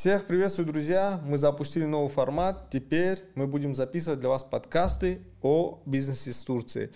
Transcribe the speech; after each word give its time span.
Всех 0.00 0.26
приветствую, 0.26 0.66
друзья! 0.66 1.20
Мы 1.26 1.36
запустили 1.36 1.84
новый 1.84 2.08
формат. 2.08 2.70
Теперь 2.70 3.22
мы 3.34 3.46
будем 3.46 3.74
записывать 3.74 4.20
для 4.20 4.30
вас 4.30 4.42
подкасты 4.42 5.20
о 5.42 5.82
бизнесе 5.84 6.32
с 6.32 6.38
Турцией. 6.38 6.88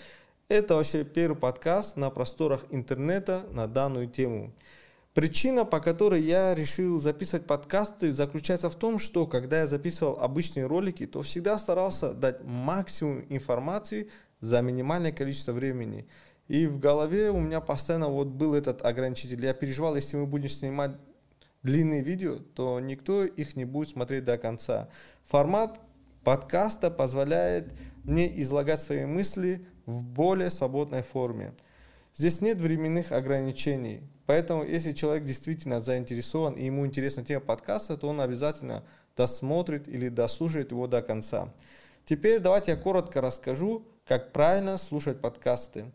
Это 0.49 0.77
вообще 0.77 1.05
первый 1.05 1.37
подкаст 1.37 1.99
на 1.99 2.09
просторах 2.09 2.65
интернета 2.71 3.45
на 3.51 3.67
данную 3.67 4.09
тему. 4.09 4.55
Причина, 5.13 5.67
по 5.67 5.81
которой 5.81 6.23
я 6.23 6.55
решил 6.55 6.99
записывать 6.99 7.47
подкасты, 7.47 8.11
заключается 8.11 8.71
в 8.71 8.75
том, 8.75 8.99
что 8.99 9.27
когда 9.27 9.59
я 9.59 9.67
записывал 9.67 10.19
обычные 10.19 10.65
ролики, 10.65 11.07
то 11.07 11.21
всегда 11.21 11.59
старался 11.59 12.15
дать 12.15 12.43
максимум 12.43 13.27
информации 13.29 14.09
за 14.41 14.63
минимальное 14.63 15.13
количество 15.13 15.53
времени. 15.53 16.09
И 16.49 16.67
в 16.67 16.79
голове 16.79 17.31
у 17.31 17.39
меня 17.39 17.61
постоянно 17.61 18.09
вот 18.09 18.29
был 18.29 18.55
этот 18.55 18.83
ограничитель. 18.83 19.45
Я 19.45 19.53
переживал, 19.53 19.95
если 19.95 20.17
мы 20.17 20.25
будем 20.25 20.49
снимать 20.49 20.93
длинные 21.65 22.03
видео, 22.03 22.39
то 22.55 22.79
никто 22.79 23.25
их 23.25 23.57
не 23.57 23.65
будет 23.65 23.89
смотреть 23.89 24.25
до 24.25 24.39
конца. 24.39 24.89
Формат 25.27 25.81
подкаста 26.23 26.91
позволяет 26.91 27.73
мне 28.05 28.41
излагать 28.41 28.81
свои 28.81 29.07
мысли 29.07 29.67
в 29.87 30.03
более 30.03 30.51
свободной 30.51 31.03
форме. 31.03 31.55
Здесь 32.15 32.41
нет 32.41 32.61
временных 32.61 33.11
ограничений, 33.11 34.03
поэтому 34.27 34.63
если 34.63 34.93
человек 34.93 35.25
действительно 35.25 35.81
заинтересован 35.81 36.55
и 36.55 36.67
ему 36.67 36.87
интересна 36.87 37.25
тема 37.25 37.41
подкаста, 37.41 37.97
то 37.97 38.09
он 38.09 38.21
обязательно 38.21 38.85
досмотрит 39.17 39.89
или 39.89 40.09
дослушает 40.09 40.71
его 40.71 40.87
до 40.87 41.03
конца. 41.03 41.53
Теперь 42.05 42.41
давайте 42.41 42.73
я 42.73 42.77
коротко 42.77 43.21
расскажу, 43.21 43.87
как 44.07 44.33
правильно 44.33 44.77
слушать 44.79 45.21
подкасты. 45.21 45.87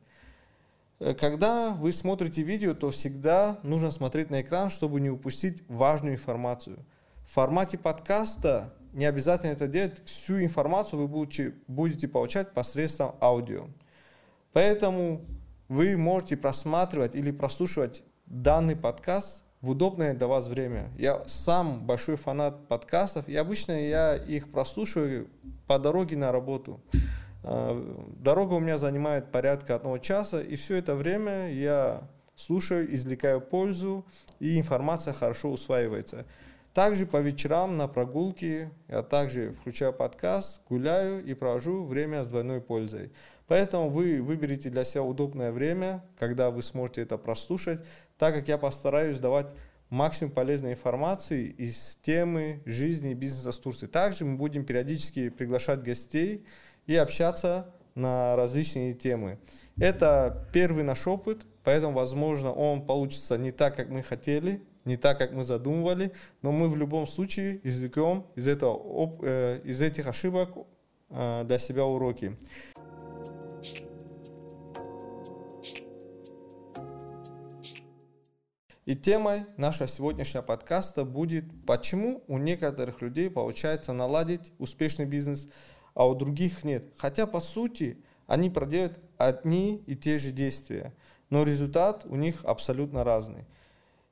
Э, 0.99 1.13
когда 1.13 1.71
вы 1.71 1.93
смотрите 1.93 2.43
видео, 2.43 2.73
то 2.73 2.91
всегда 2.91 3.59
нужно 3.63 3.91
смотреть 3.91 4.29
на 4.29 4.41
экран, 4.41 4.69
чтобы 4.69 4.99
не 4.99 5.09
упустить 5.09 5.63
важную 5.67 6.15
информацию. 6.15 6.85
В 7.25 7.33
формате 7.33 7.77
подкаста 7.77 8.73
не 8.93 9.05
обязательно 9.05 9.51
это 9.51 9.67
делать, 9.67 10.03
всю 10.05 10.41
информацию 10.41 10.99
вы 10.99 11.07
будете, 11.67 12.07
получать 12.07 12.53
посредством 12.53 13.15
аудио. 13.21 13.67
Поэтому 14.51 15.21
вы 15.67 15.95
можете 15.95 16.37
просматривать 16.37 17.15
или 17.15 17.31
прослушивать 17.31 18.03
данный 18.25 18.75
подкаст 18.75 19.43
в 19.61 19.69
удобное 19.69 20.15
для 20.15 20.25
вас 20.25 20.47
время. 20.47 20.91
Я 20.97 21.23
сам 21.27 21.85
большой 21.85 22.15
фанат 22.15 22.67
подкастов, 22.67 23.27
и 23.29 23.35
обычно 23.35 23.73
я 23.73 24.15
их 24.15 24.51
прослушиваю 24.51 25.29
по 25.67 25.77
дороге 25.77 26.17
на 26.17 26.31
работу. 26.31 26.81
А, 27.43 28.05
дорога 28.17 28.53
у 28.53 28.59
меня 28.59 28.77
занимает 28.77 29.31
порядка 29.31 29.75
одного 29.75 29.97
часа, 29.97 30.41
и 30.41 30.55
все 30.55 30.75
это 30.75 30.95
время 30.95 31.51
я 31.51 32.07
слушаю, 32.35 32.93
извлекаю 32.93 33.41
пользу, 33.41 34.05
и 34.39 34.59
информация 34.59 35.13
хорошо 35.13 35.49
усваивается. 35.51 36.25
Также 36.73 37.05
по 37.05 37.17
вечерам 37.17 37.77
на 37.77 37.87
прогулке 37.87 38.71
я 38.87 39.01
также 39.01 39.53
включаю 39.53 39.91
подкаст, 39.91 40.61
гуляю 40.69 41.23
и 41.25 41.33
провожу 41.33 41.83
время 41.83 42.23
с 42.23 42.27
двойной 42.27 42.61
пользой. 42.61 43.11
Поэтому 43.47 43.89
вы 43.89 44.21
выберите 44.21 44.69
для 44.69 44.83
себя 44.83 45.01
удобное 45.01 45.51
время, 45.51 46.05
когда 46.19 46.51
вы 46.51 46.61
сможете 46.61 47.01
это 47.01 47.17
прослушать, 47.17 47.83
так 48.17 48.35
как 48.35 48.47
я 48.47 48.59
постараюсь 48.59 49.17
давать 49.17 49.47
максимум 49.89 50.31
полезной 50.31 50.73
информации 50.73 51.47
из 51.47 51.97
темы 52.03 52.61
жизни 52.65 53.11
и 53.11 53.15
бизнеса 53.15 53.51
с 53.51 53.57
Турцией. 53.57 53.89
Также 53.89 54.23
мы 54.23 54.37
будем 54.37 54.63
периодически 54.63 55.29
приглашать 55.29 55.81
гостей, 55.81 56.45
и 56.89 56.95
общаться 56.95 57.71
на 57.93 58.35
различные 58.35 58.95
темы. 58.95 59.37
Это 59.77 60.47
первый 60.51 60.83
наш 60.83 61.05
опыт, 61.05 61.45
поэтому, 61.63 61.93
возможно, 61.93 62.51
он 62.51 62.83
получится 62.83 63.37
не 63.37 63.51
так, 63.51 63.75
как 63.75 63.89
мы 63.89 64.01
хотели, 64.01 64.63
не 64.85 64.97
так, 64.97 65.19
как 65.19 65.31
мы 65.31 65.43
задумывали, 65.43 66.13
но 66.41 66.51
мы 66.51 66.67
в 66.67 66.75
любом 66.75 67.05
случае 67.05 67.59
извлекем 67.61 68.25
из, 68.33 68.47
этого, 68.47 69.19
э, 69.21 69.61
из 69.65 69.79
этих 69.81 70.07
ошибок 70.07 70.49
э, 71.11 71.43
для 71.45 71.59
себя 71.59 71.85
уроки. 71.85 72.35
И 78.85 78.95
темой 78.95 79.45
нашего 79.57 79.87
сегодняшнего 79.87 80.41
подкаста 80.41 81.05
будет, 81.05 81.45
почему 81.67 82.23
у 82.27 82.39
некоторых 82.39 83.03
людей 83.03 83.29
получается 83.29 83.93
наладить 83.93 84.51
успешный 84.57 85.05
бизнес– 85.05 85.47
а 85.99 86.07
у 86.07 86.15
других 86.15 86.63
нет. 86.63 86.85
Хотя, 86.95 87.27
по 87.27 87.41
сути, 87.41 87.97
они 88.25 88.49
проделают 88.49 88.97
одни 89.17 89.83
и 89.85 89.97
те 89.97 90.17
же 90.17 90.31
действия, 90.31 90.93
но 91.29 91.43
результат 91.43 92.05
у 92.05 92.15
них 92.15 92.45
абсолютно 92.45 93.03
разный. 93.03 93.43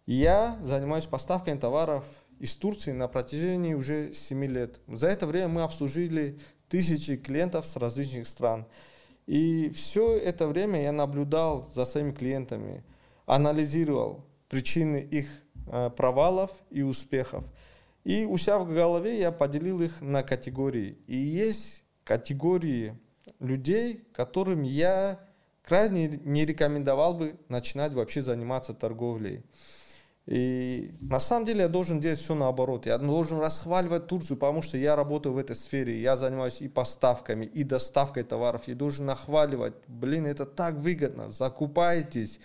Я 0.05 0.59
занимаюсь 0.65 1.05
поставкой 1.05 1.57
товаров 1.57 2.03
из 2.39 2.57
Турции 2.57 2.91
на 2.91 3.07
протяжении 3.07 3.73
уже 3.73 4.13
7 4.13 4.45
лет. 4.47 4.81
За 4.87 5.07
это 5.07 5.27
время 5.27 5.47
мы 5.47 5.61
обслужили 5.61 6.41
тысячи 6.67 7.15
клиентов 7.15 7.65
с 7.65 7.77
различных 7.77 8.27
стран. 8.27 8.65
И 9.25 9.69
все 9.69 10.17
это 10.17 10.45
время 10.49 10.81
я 10.83 10.91
наблюдал 10.91 11.71
за 11.73 11.85
своими 11.85 12.11
клиентами, 12.11 12.83
анализировал 13.25 14.25
причины 14.49 15.07
их 15.09 15.29
э, 15.71 15.89
провалов 15.91 16.51
и 16.69 16.81
успехов. 16.81 17.45
И 18.07 18.23
у 18.23 18.37
себя 18.37 18.57
в 18.57 18.73
голове 18.73 19.19
я 19.19 19.33
поделил 19.33 19.81
их 19.81 19.99
на 19.99 20.23
категории. 20.23 20.97
И 21.07 21.17
есть 21.17 21.83
категории 22.05 22.97
людей, 23.41 24.07
которым 24.13 24.61
я 24.61 25.19
крайне 25.61 26.17
не 26.23 26.45
рекомендовал 26.45 27.15
бы 27.15 27.35
начинать 27.49 27.91
вообще 27.91 28.21
заниматься 28.21 28.73
торговлей. 28.73 29.43
И 30.25 30.93
на 31.01 31.19
самом 31.19 31.45
деле 31.45 31.63
я 31.63 31.67
должен 31.67 31.99
делать 31.99 32.21
все 32.21 32.33
наоборот. 32.33 32.85
Я 32.85 32.97
должен 32.97 33.39
расхваливать 33.39 34.07
Турцию, 34.07 34.37
потому 34.37 34.61
что 34.61 34.77
я 34.77 34.95
работаю 34.95 35.33
в 35.33 35.37
этой 35.37 35.57
сфере. 35.57 36.01
Я 36.01 36.15
занимаюсь 36.15 36.61
и 36.61 36.69
поставками, 36.69 37.43
и 37.43 37.65
доставкой 37.65 38.23
товаров. 38.23 38.61
Я 38.67 38.75
должен 38.75 39.05
нахваливать. 39.05 39.73
Блин, 39.87 40.27
это 40.27 40.45
так 40.45 40.75
выгодно. 40.75 41.29
Закупайтесь. 41.29 42.39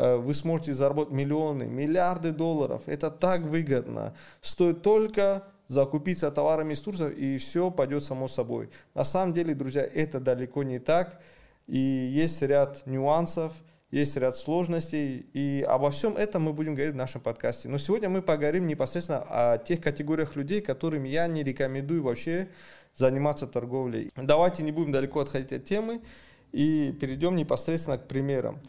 Э, 0.00 0.16
вы 0.16 0.32
сможете 0.32 0.72
заработать 0.72 1.12
миллионы, 1.12 1.64
миллиарды 1.64 2.32
долларов. 2.32 2.82
Это 2.86 3.10
так 3.10 3.42
выгодно. 3.42 4.14
Стоит 4.40 4.80
только 4.80 5.44
закупиться 5.68 6.30
товарами 6.30 6.72
из 6.72 6.80
Турции, 6.80 7.12
и 7.12 7.36
все 7.36 7.70
пойдет 7.70 8.02
само 8.02 8.26
собой. 8.26 8.70
На 8.94 9.04
самом 9.04 9.34
деле, 9.34 9.54
друзья, 9.54 9.82
это 9.82 10.18
далеко 10.18 10.62
не 10.62 10.78
так. 10.78 11.20
И 11.66 11.78
есть 11.78 12.40
ряд 12.40 12.86
нюансов, 12.86 13.52
есть 13.90 14.16
ряд 14.16 14.38
сложностей, 14.38 15.26
и 15.34 15.66
обо 15.68 15.90
всем 15.90 16.16
этом 16.16 16.44
мы 16.44 16.54
будем 16.54 16.74
говорить 16.74 16.94
в 16.94 16.98
нашем 16.98 17.20
подкасте. 17.20 17.68
Но 17.68 17.76
сегодня 17.76 18.08
мы 18.08 18.22
поговорим 18.22 18.66
непосредственно 18.66 19.26
о 19.28 19.58
тех 19.58 19.82
категориях 19.82 20.34
людей, 20.34 20.62
которым 20.62 21.04
я 21.04 21.26
не 21.26 21.44
рекомендую 21.44 22.02
вообще 22.02 22.48
заниматься 22.96 23.46
торговлей. 23.46 24.10
Давайте 24.16 24.62
не 24.62 24.72
будем 24.72 24.92
далеко 24.92 25.20
отходить 25.20 25.52
от 25.52 25.66
темы 25.66 26.00
и 26.52 26.96
перейдем 26.98 27.36
непосредственно 27.36 27.98
к 27.98 28.08
примерам. 28.08 28.60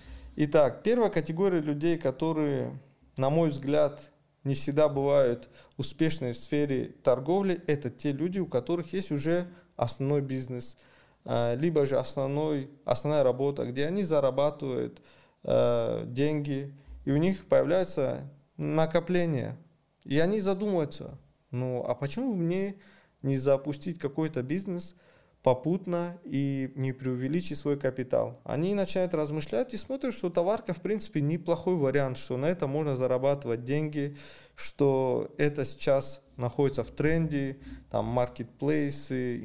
Итак, 0.44 0.82
первая 0.82 1.12
категория 1.12 1.62
людей, 1.62 2.00
которые, 2.00 2.80
на 3.16 3.30
мой 3.30 3.52
взгляд, 3.52 4.10
не 4.44 4.56
всегда 4.56 4.90
бывают 4.90 5.50
успешны 5.78 6.34
в 6.34 6.38
сфере 6.38 6.96
торговли, 7.04 7.64
это 7.68 7.92
те 7.92 8.12
люди, 8.12 8.40
у 8.40 8.48
которых 8.48 8.92
есть 8.92 9.12
уже 9.12 9.52
основной 9.76 10.22
бизнес, 10.22 10.78
а, 11.26 11.54
либо 11.54 11.86
же 11.86 12.00
основной, 12.00 12.72
основная 12.86 13.22
работа, 13.22 13.68
где 13.68 13.86
они 13.86 14.02
зарабатывают 14.02 15.04
э, 15.44 16.06
деньги, 16.08 16.76
и 17.06 17.12
у 17.12 17.18
них 17.18 17.48
появляются 17.48 18.28
накопления. 18.58 19.60
И 20.06 20.18
они 20.18 20.42
задумываются, 20.42 21.20
ну 21.52 21.86
а 21.88 21.94
почему 21.94 22.34
мне 22.34 22.78
не 23.22 23.38
запустить 23.38 24.00
какой-то 24.00 24.42
бизнес– 24.42 24.96
попутно 25.44 26.20
и 26.24 26.72
не 26.76 26.92
преувеличить 26.92 27.58
свой 27.58 27.78
капитал. 27.80 28.40
Они 28.44 28.74
начинают 28.76 29.14
размышлять 29.14 29.74
и 29.74 29.78
смотрят, 29.78 30.14
что 30.14 30.30
товарка 30.30 30.74
в 30.74 30.82
принципе 30.82 31.22
неплохой 31.22 31.76
вариант, 31.76 32.18
что 32.18 32.38
на 32.38 32.46
это 32.46 32.68
можно 32.68 32.96
зарабатывать 32.96 33.64
деньги, 33.64 34.18
что 34.56 35.34
это 35.38 35.66
сейчас 35.66 36.22
находится 36.38 36.84
в 36.84 36.92
тренде, 36.92 37.58
там 37.90 38.06
маркетплейсы, 38.06 39.40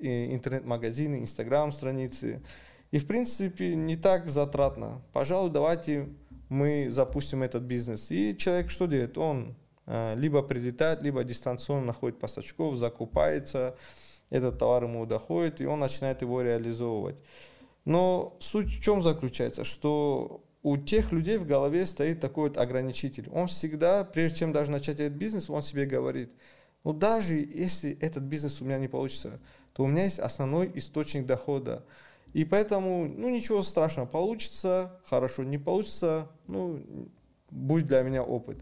интернет-магазины, 0.00 1.20
инстаграм-страницы. 1.20 2.42
И 2.90 2.98
в 2.98 3.06
принципе 3.06 3.74
не 3.74 3.96
так 3.96 4.28
затратно. 4.28 5.02
Пожалуй, 5.12 5.50
давайте 5.50 6.08
мы 6.48 6.88
запустим 6.90 7.42
этот 7.42 7.62
бизнес. 7.62 8.10
И 8.10 8.36
человек 8.36 8.70
что 8.70 8.86
делает? 8.86 9.18
Он 9.18 9.54
э, 9.86 10.14
либо 10.16 10.42
прилетает, 10.42 11.02
либо 11.02 11.22
дистанционно 11.24 11.86
находит 11.86 12.18
поставщиков, 12.18 12.76
закупается, 12.76 13.76
этот 14.30 14.58
товар 14.58 14.84
ему 14.84 15.06
доходит, 15.06 15.60
и 15.60 15.66
он 15.66 15.80
начинает 15.80 16.22
его 16.22 16.42
реализовывать. 16.42 17.16
Но 17.84 18.36
суть 18.40 18.68
в 18.68 18.82
чем 18.82 19.02
заключается, 19.02 19.64
что 19.64 20.42
у 20.62 20.76
тех 20.76 21.12
людей 21.12 21.38
в 21.38 21.46
голове 21.46 21.86
стоит 21.86 22.20
такой 22.20 22.48
вот 22.48 22.58
ограничитель. 22.58 23.28
Он 23.32 23.46
всегда, 23.46 24.04
прежде 24.04 24.40
чем 24.40 24.52
даже 24.52 24.70
начать 24.70 25.00
этот 25.00 25.16
бизнес, 25.16 25.48
он 25.48 25.62
себе 25.62 25.86
говорит, 25.86 26.30
ну 26.84 26.92
даже 26.92 27.36
если 27.36 27.96
этот 28.00 28.24
бизнес 28.24 28.60
у 28.60 28.64
меня 28.64 28.78
не 28.78 28.88
получится, 28.88 29.40
то 29.72 29.84
у 29.84 29.86
меня 29.86 30.04
есть 30.04 30.18
основной 30.18 30.70
источник 30.74 31.26
дохода. 31.26 31.84
И 32.34 32.44
поэтому, 32.44 33.08
ну 33.08 33.30
ничего 33.30 33.62
страшного, 33.62 34.06
получится, 34.06 35.00
хорошо, 35.04 35.44
не 35.44 35.56
получится, 35.56 36.28
ну 36.46 36.82
будет 37.50 37.86
для 37.86 38.02
меня 38.02 38.22
опыт. 38.22 38.58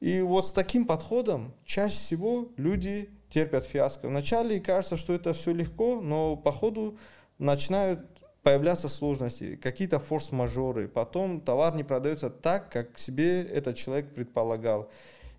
И 0.00 0.20
вот 0.20 0.46
с 0.46 0.52
таким 0.52 0.84
подходом 0.84 1.54
чаще 1.64 1.96
всего 1.96 2.48
люди 2.56 3.10
терпят 3.30 3.64
фиаско. 3.64 4.08
Вначале 4.08 4.60
кажется, 4.60 4.96
что 4.96 5.12
это 5.12 5.34
все 5.34 5.52
легко, 5.52 6.00
но 6.00 6.36
по 6.36 6.52
ходу 6.52 6.98
начинают 7.38 8.00
появляться 8.42 8.88
сложности, 8.88 9.56
какие-то 9.56 9.98
форс-мажоры. 9.98 10.88
Потом 10.88 11.40
товар 11.40 11.74
не 11.74 11.84
продается 11.84 12.30
так, 12.30 12.70
как 12.70 12.98
себе 12.98 13.42
этот 13.42 13.76
человек 13.76 14.14
предполагал. 14.14 14.90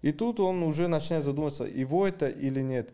И 0.01 0.11
тут 0.11 0.39
он 0.39 0.63
уже 0.63 0.87
начинает 0.87 1.25
задумываться, 1.25 1.63
его 1.63 2.07
это 2.07 2.29
или 2.29 2.61
нет. 2.61 2.93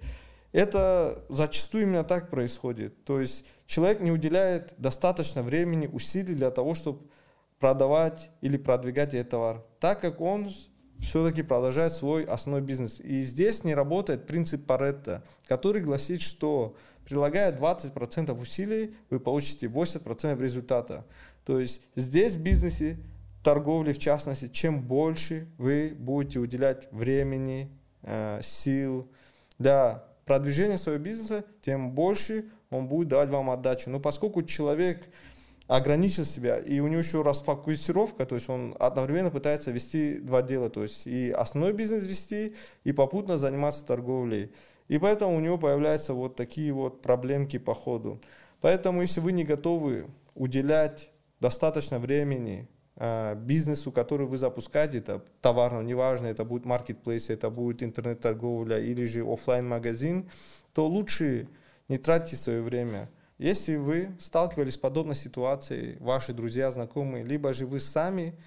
Это 0.51 1.24
зачастую 1.30 1.83
именно 1.83 2.03
так 2.03 2.30
происходит. 2.30 3.03
То 3.03 3.19
есть 3.19 3.45
человек 3.65 4.00
не 4.00 4.12
уделяет 4.12 4.74
достаточно 4.77 5.44
времени, 5.44 5.88
усилий 5.88 6.33
для 6.33 6.50
того, 6.50 6.75
чтобы 6.75 7.01
продавать 7.59 8.30
или 8.41 8.57
продвигать 8.57 9.13
этот 9.13 9.31
товар, 9.31 9.65
так 9.80 10.01
как 10.01 10.21
он 10.21 10.50
все-таки 11.01 11.42
продолжает 11.44 11.94
свой 11.94 12.24
основной 12.24 12.62
бизнес. 12.62 13.00
И 13.00 13.24
здесь 13.24 13.63
не 13.63 13.75
работает 13.75 14.27
принцип 14.27 14.65
Паретта, 14.65 15.24
который 15.47 15.81
гласит, 15.81 16.21
что 16.21 16.75
прилагая 17.06 17.56
20% 17.56 18.39
усилий, 18.39 18.95
вы 19.09 19.19
получите 19.19 19.68
80% 19.68 20.42
результата. 20.42 21.06
То 21.45 21.59
есть 21.59 21.81
здесь 21.95 22.36
в 22.36 22.42
бизнесе, 22.42 22.97
торговле 23.44 23.94
в 23.94 24.00
частности, 24.00 24.47
чем 24.47 24.81
больше 24.81 25.47
вы 25.57 25.95
будете 25.97 26.39
уделять 26.39 26.92
времени, 26.92 27.69
э, 28.01 28.41
сил 28.41 29.07
для 29.59 30.03
продвижения 30.25 30.80
своего 30.80 31.03
бизнеса, 31.03 31.45
тем 31.62 31.91
больше 31.91 32.45
он 32.71 32.88
будет 32.88 33.09
давать 33.09 33.30
вам 33.30 33.51
отдачу. 33.51 33.91
Но 33.91 34.00
поскольку 34.00 34.41
человек 34.44 35.07
ограничил 35.67 36.25
себя, 36.25 36.59
и 36.59 36.79
у 36.79 36.88
него 36.88 37.00
еще 37.00 37.23
расфокусировка, 37.23 38.25
то 38.25 38.35
есть 38.35 38.50
он 38.50 38.75
одновременно 38.79 39.31
пытается 39.31 39.71
вести 39.71 40.19
два 40.19 40.41
дела, 40.41 40.69
то 40.69 40.83
есть 40.83 41.07
и 41.07 41.31
основной 41.31 41.73
бизнес 41.73 42.06
вести, 42.06 42.56
и 42.83 42.91
попутно 42.91 43.38
заниматься 43.38 43.85
торговлей. 43.85 44.51
И 44.88 45.00
поэтому 45.00 45.35
у 45.35 45.39
него 45.39 45.57
появляются 45.57 46.13
вот 46.13 46.35
такие 46.35 46.71
вот 46.71 47.01
проблемки 47.01 47.57
по 47.57 47.73
ходу. 47.73 48.21
Поэтому 48.62 49.01
если 49.01 49.19
вы 49.19 49.31
не 49.31 49.44
готовы 49.44 50.07
уделять 50.35 51.09
достаточно 51.39 51.97
времени 51.97 52.67
э, 52.95 53.33
бизнесу, 53.35 53.91
который 53.91 54.27
вы 54.27 54.38
запускаете, 54.38 55.00
это 55.00 55.25
товарно, 55.41 55.81
неважно, 55.81 56.27
это 56.27 56.45
будет 56.45 56.65
маркетплейс, 56.65 57.31
это 57.31 57.50
будет 57.50 57.81
интернет-торговля 57.81 58.79
или 58.79 59.06
же 59.06 59.23
офлайн 59.25 59.67
магазин 59.67 60.29
то 60.73 60.88
лучше 60.88 61.47
не 61.88 61.97
тратьте 61.97 62.35
свое 62.35 62.62
время– 62.62 63.09
если 63.38 63.76
вы 63.76 64.16
сталкивались 64.20 64.76
с 64.76 64.78
подобной 64.78 65.16
ситуацией, 65.16 65.98
ваши 66.00 66.34
друзья, 66.34 66.72
знакомые, 66.72 67.26
либо 67.26 67.54
же 67.54 67.66
вы 67.66 67.80
сами, 67.80 68.38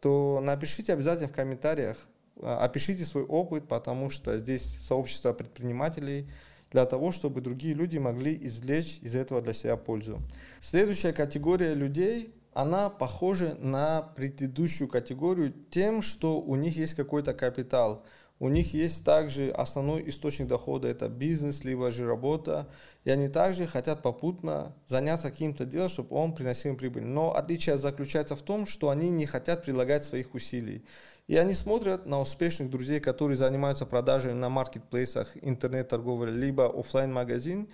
то 0.00 0.40
напишите 0.40 0.92
обязательно 0.92 1.28
в 1.28 1.32
комментариях, 1.32 1.96
а, 2.40 2.64
опишите 2.64 3.04
свой 3.04 3.24
опыт, 3.24 3.66
потому 3.66 4.10
что 4.10 4.38
здесь 4.38 4.78
сообщество 4.80 5.32
предпринимателей 5.32 6.30
для 6.70 6.86
того, 6.86 7.10
чтобы 7.10 7.40
другие 7.40 7.74
люди 7.74 7.98
могли 7.98 8.36
извлечь 8.46 8.98
из 9.02 9.14
этого 9.14 9.42
для 9.42 9.52
себя 9.52 9.76
пользу. 9.76 10.20
Следующая 10.60 11.12
категория 11.12 11.74
людей, 11.74 12.34
она 12.54 12.90
похожа 12.90 13.56
на 13.58 14.02
предыдущую 14.02 14.88
категорию 14.88 15.52
тем, 15.70 16.00
что 16.00 16.40
у 16.40 16.54
них 16.54 16.76
есть 16.76 16.94
какой-то 16.94 17.34
капитал– 17.34 18.06
у 18.42 18.48
них 18.48 18.74
есть 18.74 19.04
также 19.04 19.52
основной 19.52 20.08
источник 20.08 20.48
дохода, 20.48 20.88
это 20.88 21.08
бизнес, 21.08 21.62
либо 21.62 21.92
же 21.92 22.08
работа, 22.08 22.66
и 23.04 23.10
они 23.10 23.28
также 23.28 23.68
хотят 23.68 24.02
попутно 24.02 24.74
заняться 24.88 25.30
каким-то 25.30 25.64
делом, 25.64 25.88
чтобы 25.88 26.16
он 26.16 26.34
приносил 26.34 26.72
им 26.72 26.76
прибыль. 26.76 27.04
Но 27.04 27.36
отличие 27.36 27.78
заключается 27.78 28.34
в 28.34 28.42
том, 28.42 28.66
что 28.66 28.88
они 28.88 29.10
не 29.10 29.26
хотят 29.26 29.62
прилагать 29.62 30.04
своих 30.04 30.34
усилий. 30.34 30.84
И 31.28 31.36
они 31.36 31.52
смотрят 31.52 32.04
на 32.04 32.20
успешных 32.20 32.68
друзей, 32.68 32.98
которые 32.98 33.36
занимаются 33.36 33.86
продажей 33.86 34.34
на 34.34 34.48
маркетплейсах, 34.48 35.36
интернет-торговля, 35.40 36.32
либо 36.32 36.66
офлайн 36.66 37.12
магазин 37.12 37.68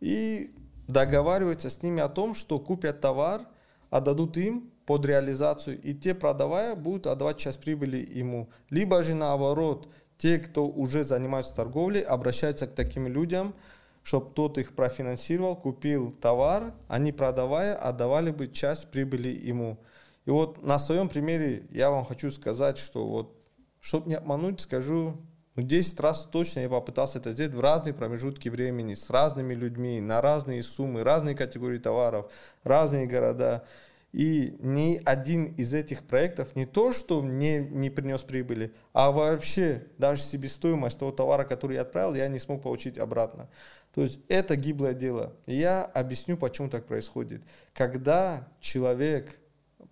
и 0.00 0.54
договариваются 0.88 1.68
с 1.68 1.82
ними 1.82 2.00
о 2.00 2.08
том, 2.08 2.34
что 2.34 2.58
купят 2.58 3.02
товар, 3.02 3.42
отдадут 3.90 4.38
им 4.38 4.70
под 4.86 5.04
реализацию, 5.04 5.80
и 5.82 5.92
те, 5.92 6.14
продавая, 6.14 6.76
будут 6.76 7.08
отдавать 7.08 7.38
часть 7.38 7.60
прибыли 7.60 7.98
ему. 7.98 8.48
Либо 8.70 9.02
же 9.02 9.14
наоборот, 9.14 9.88
те, 10.18 10.38
кто 10.38 10.66
уже 10.66 11.04
занимается 11.04 11.54
торговлей, 11.54 12.02
обращаются 12.02 12.66
к 12.66 12.74
таким 12.74 13.06
людям, 13.06 13.54
чтобы 14.02 14.30
тот 14.32 14.56
их 14.58 14.74
профинансировал, 14.74 15.56
купил 15.56 16.12
товар, 16.12 16.74
они 16.88 17.12
продавая, 17.12 17.74
отдавали 17.74 18.30
бы 18.30 18.48
часть 18.48 18.90
прибыли 18.90 19.28
ему. 19.28 19.78
И 20.26 20.30
вот 20.30 20.62
на 20.62 20.78
своем 20.78 21.08
примере 21.08 21.66
я 21.70 21.90
вам 21.90 22.04
хочу 22.04 22.30
сказать, 22.30 22.78
что 22.78 23.06
вот, 23.06 23.36
чтобы 23.80 24.08
не 24.08 24.14
обмануть, 24.14 24.60
скажу, 24.60 25.16
ну 25.56 25.62
10 25.62 25.98
раз 26.00 26.28
точно 26.30 26.60
я 26.60 26.68
попытался 26.68 27.18
это 27.18 27.32
сделать 27.32 27.54
в 27.54 27.60
разные 27.60 27.94
промежутки 27.94 28.48
времени, 28.48 28.94
с 28.94 29.08
разными 29.08 29.54
людьми, 29.54 30.00
на 30.00 30.20
разные 30.20 30.62
суммы, 30.62 31.02
разные 31.02 31.34
категории 31.34 31.78
товаров, 31.78 32.30
разные 32.62 33.06
города. 33.06 33.64
И 34.12 34.56
ни 34.60 35.00
один 35.04 35.52
из 35.54 35.74
этих 35.74 36.02
проектов 36.04 36.56
не 36.56 36.64
то, 36.64 36.92
что 36.92 37.22
мне 37.22 37.60
не 37.60 37.90
принес 37.90 38.22
прибыли, 38.22 38.72
а 38.92 39.10
вообще 39.10 39.88
даже 39.98 40.22
себестоимость 40.22 40.98
того 40.98 41.12
товара, 41.12 41.44
который 41.44 41.74
я 41.74 41.82
отправил, 41.82 42.14
я 42.14 42.28
не 42.28 42.38
смог 42.38 42.62
получить 42.62 42.98
обратно. 42.98 43.50
То 43.94 44.02
есть 44.02 44.20
это 44.28 44.56
гиблое 44.56 44.94
дело. 44.94 45.34
я 45.46 45.84
объясню, 45.84 46.36
почему 46.36 46.68
так 46.68 46.86
происходит. 46.86 47.42
Когда 47.72 48.48
человек 48.60 49.38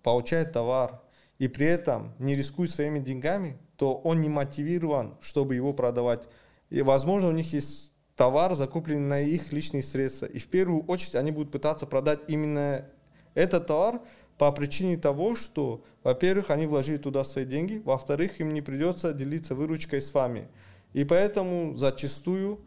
получает 0.03 0.53
товар 0.53 1.01
и 1.39 1.47
при 1.47 1.67
этом 1.67 2.13
не 2.19 2.35
рискует 2.35 2.71
своими 2.71 2.99
деньгами, 2.99 3.57
то 3.77 3.95
он 3.95 4.21
не 4.21 4.29
мотивирован, 4.29 5.17
чтобы 5.21 5.55
его 5.55 5.73
продавать. 5.73 6.27
И, 6.69 6.81
возможно, 6.81 7.29
у 7.29 7.31
них 7.31 7.51
есть 7.53 7.91
товар, 8.15 8.53
закупленный 8.53 9.07
на 9.07 9.19
их 9.21 9.51
личные 9.51 9.83
средства. 9.83 10.25
И 10.25 10.39
в 10.39 10.47
первую 10.47 10.83
очередь 10.85 11.15
они 11.15 11.31
будут 11.31 11.51
пытаться 11.51 11.85
продать 11.85 12.19
именно 12.27 12.85
этот 13.35 13.67
товар 13.67 14.01
по 14.39 14.51
причине 14.51 14.97
того, 14.97 15.35
что, 15.35 15.83
во-первых, 16.03 16.49
они 16.49 16.65
вложили 16.65 16.97
туда 16.97 17.23
свои 17.23 17.45
деньги, 17.45 17.81
во-вторых, 17.85 18.39
им 18.39 18.53
не 18.53 18.61
придется 18.61 19.13
делиться 19.13 19.53
выручкой 19.53 20.01
с 20.01 20.13
вами. 20.13 20.47
И 20.93 21.03
поэтому 21.03 21.77
зачастую 21.77 22.59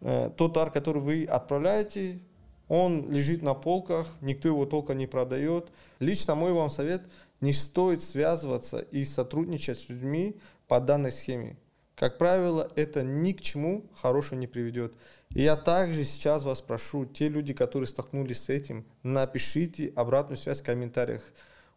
э, 0.00 0.30
тот 0.36 0.54
товар, 0.54 0.70
который 0.70 1.02
вы 1.02 1.24
отправляете, 1.24 2.20
он 2.68 3.10
лежит 3.10 3.42
на 3.42 3.54
полках, 3.54 4.06
никто 4.20 4.48
его 4.48 4.66
толком 4.66 4.98
не 4.98 5.06
продает. 5.06 5.70
Лично 6.00 6.34
мой 6.34 6.52
вам 6.52 6.70
совет, 6.70 7.02
не 7.40 7.52
стоит 7.52 8.02
связываться 8.02 8.78
и 8.78 9.04
сотрудничать 9.04 9.80
с 9.80 9.88
людьми 9.88 10.36
по 10.66 10.80
данной 10.80 11.12
схеме. 11.12 11.56
Как 11.98 12.16
правило, 12.16 12.70
это 12.76 13.02
ни 13.02 13.32
к 13.32 13.40
чему 13.40 13.90
хорошему 14.00 14.40
не 14.40 14.46
приведет. 14.46 14.94
И 15.30 15.42
я 15.42 15.56
также 15.56 16.04
сейчас 16.04 16.44
вас 16.44 16.60
прошу, 16.60 17.06
те 17.06 17.28
люди, 17.28 17.52
которые 17.52 17.88
столкнулись 17.88 18.44
с 18.44 18.48
этим, 18.48 18.86
напишите 19.02 19.92
обратную 19.96 20.38
связь 20.38 20.60
в 20.60 20.64
комментариях. 20.64 21.24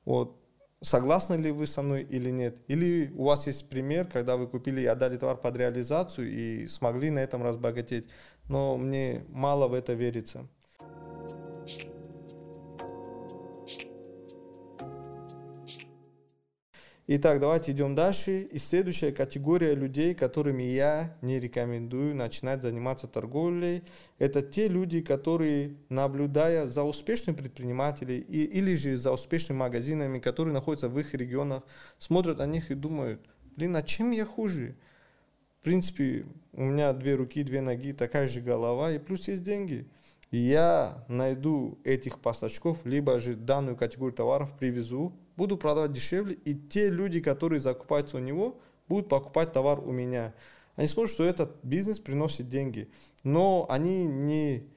Вот, 0.05 0.37
согласны 0.79 1.35
ли 1.41 1.49
вы 1.49 1.65
со 1.65 1.81
мной 1.81 2.03
или 2.03 2.29
нет. 2.29 2.57
Или 2.67 3.11
у 3.15 3.23
вас 3.23 3.47
есть 3.47 3.67
пример, 3.67 4.05
когда 4.05 4.37
вы 4.37 4.47
купили 4.47 4.81
и 4.81 4.85
отдали 4.85 5.17
товар 5.17 5.37
под 5.37 5.57
реализацию 5.57 6.31
и 6.31 6.67
смогли 6.67 7.09
на 7.09 7.19
этом 7.19 7.41
разбогатеть. 7.41 8.05
Но 8.47 8.77
мне 8.77 9.25
мало 9.29 9.67
в 9.67 9.73
это 9.73 9.93
верится. 9.93 10.47
Итак, 17.13 17.41
давайте 17.41 17.73
идем 17.73 17.93
дальше. 17.93 18.43
И 18.43 18.57
следующая 18.57 19.11
категория 19.11 19.75
людей, 19.75 20.15
которыми 20.15 20.63
я 20.63 21.17
не 21.21 21.41
рекомендую 21.41 22.15
начинать 22.15 22.61
заниматься 22.61 23.05
торговлей, 23.05 23.83
это 24.17 24.41
те 24.41 24.69
люди, 24.69 25.01
которые, 25.01 25.75
наблюдая 25.89 26.67
за 26.67 26.83
успешными 26.83 27.35
предпринимателями 27.35 28.19
и, 28.19 28.45
или 28.45 28.75
же 28.75 28.97
за 28.97 29.11
успешными 29.11 29.57
магазинами, 29.57 30.19
которые 30.19 30.53
находятся 30.53 30.87
в 30.87 30.97
их 30.97 31.13
регионах, 31.13 31.63
смотрят 31.99 32.37
на 32.37 32.45
них 32.45 32.71
и 32.71 32.75
думают, 32.75 33.19
блин, 33.57 33.75
а 33.75 33.83
чем 33.83 34.11
я 34.11 34.23
хуже? 34.23 34.77
В 35.59 35.65
принципе, 35.65 36.23
у 36.53 36.63
меня 36.63 36.93
две 36.93 37.15
руки, 37.15 37.43
две 37.43 37.59
ноги, 37.59 37.91
такая 37.91 38.29
же 38.29 38.39
голова, 38.39 38.89
и 38.89 38.99
плюс 38.99 39.27
есть 39.27 39.43
деньги. 39.43 39.85
Я 40.31 41.03
найду 41.09 41.77
этих 41.83 42.19
поставщиков, 42.19 42.85
либо 42.85 43.19
же 43.19 43.35
данную 43.35 43.75
категорию 43.75 44.15
товаров 44.15 44.57
привезу, 44.57 45.11
буду 45.35 45.57
продавать 45.57 45.93
дешевле, 45.93 46.35
и 46.45 46.55
те 46.55 46.89
люди, 46.89 47.19
которые 47.19 47.59
закупаются 47.59 48.17
у 48.17 48.19
него, 48.19 48.59
будут 48.88 49.09
покупать 49.09 49.53
товар 49.53 49.79
у 49.79 49.91
меня. 49.91 50.33
Они 50.75 50.88
смотрят, 50.88 51.13
что 51.13 51.23
этот 51.23 51.57
бизнес 51.63 52.00
приносит 52.00 52.50
деньги, 52.50 52.89
но 53.23 53.65
они 53.69 54.05
не 54.05 54.67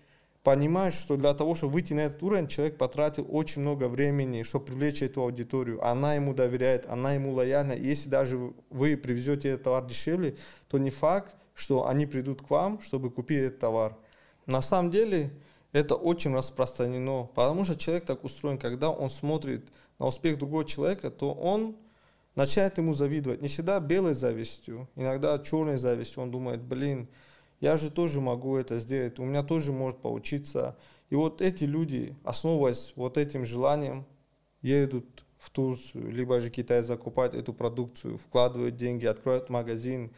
понимают, 0.44 0.94
что 0.94 1.16
для 1.16 1.32
того, 1.34 1.54
чтобы 1.54 1.72
выйти 1.72 1.94
на 1.94 2.00
этот 2.00 2.22
уровень, 2.22 2.46
человек 2.46 2.76
потратил 2.76 3.26
очень 3.30 3.62
много 3.62 3.88
времени, 3.88 4.42
чтобы 4.42 4.66
привлечь 4.66 5.02
эту 5.02 5.22
аудиторию. 5.22 5.84
Она 5.84 6.14
ему 6.14 6.34
доверяет, 6.34 6.86
она 6.86 7.14
ему 7.14 7.32
лояльна. 7.32 7.72
Если 7.72 8.08
даже 8.10 8.52
вы 8.68 8.96
привезете 8.96 9.48
этот 9.48 9.64
товар 9.64 9.86
дешевле, 9.86 10.36
то 10.68 10.78
не 10.78 10.90
факт, 10.90 11.34
что 11.54 11.88
они 11.88 12.04
придут 12.04 12.42
к 12.42 12.50
вам, 12.50 12.80
чтобы 12.82 13.10
купить 13.10 13.38
этот 13.38 13.60
товар. 13.60 13.96
На 14.44 14.60
самом 14.60 14.90
деле 14.90 15.30
это 15.72 15.94
очень 15.94 16.34
распространено, 16.34 17.24
потому 17.34 17.64
что 17.64 17.76
человек 17.76 18.04
так 18.04 18.22
устроен, 18.22 18.58
когда 18.58 18.90
он 18.90 19.08
смотрит 19.08 19.72
на 19.98 20.06
успех 20.06 20.38
другого 20.38 20.64
человека, 20.64 21.10
то 21.10 21.32
он 21.32 21.76
начинает 22.34 22.78
ему 22.78 22.94
завидовать. 22.94 23.42
Не 23.42 23.48
всегда 23.48 23.80
белой 23.80 24.14
завистью, 24.14 24.88
иногда 24.96 25.38
черной 25.38 25.78
завистью. 25.78 26.22
Он 26.22 26.30
думает, 26.30 26.62
блин, 26.62 27.08
я 27.60 27.76
же 27.76 27.90
тоже 27.90 28.20
могу 28.20 28.56
это 28.56 28.80
сделать, 28.80 29.18
у 29.18 29.24
меня 29.24 29.42
тоже 29.42 29.72
может 29.72 29.98
получиться. 29.98 30.76
И 31.10 31.14
вот 31.14 31.40
эти 31.40 31.64
люди, 31.64 32.14
основываясь 32.24 32.92
вот 32.96 33.18
этим 33.18 33.44
желанием, 33.44 34.04
едут 34.62 35.24
в 35.38 35.50
Турцию, 35.50 36.10
либо 36.10 36.40
же 36.40 36.50
Китай 36.50 36.82
закупают 36.82 37.34
эту 37.34 37.52
продукцию, 37.52 38.18
вкладывают 38.18 38.76
деньги, 38.76 39.06
открывают 39.06 39.50
магазин, 39.50 40.10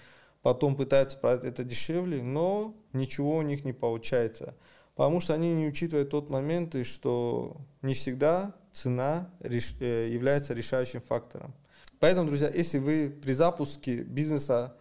потом 0.42 0.76
пытаются 0.76 1.18
продать 1.18 1.44
это 1.44 1.64
дешевле, 1.64 2.22
но 2.22 2.74
ничего 2.92 3.36
у 3.36 3.42
них 3.42 3.64
не 3.64 3.72
получается. 3.72 4.54
Потому 4.94 5.20
что 5.20 5.34
они 5.34 5.52
не 5.52 5.66
учитывают 5.66 6.10
тот 6.10 6.30
момент, 6.30 6.74
что 6.86 7.56
не 7.82 7.94
всегда 7.94 8.54
цена 8.76 9.30
э, 9.40 10.08
является 10.10 10.54
решающим 10.54 11.00
фактором. 11.00 11.54
Поэтому, 11.98 12.28
друзья, 12.28 12.50
если 12.52 12.78
вы 12.78 13.10
при 13.22 13.32
запуске 13.32 14.02
бизнеса 14.02 14.76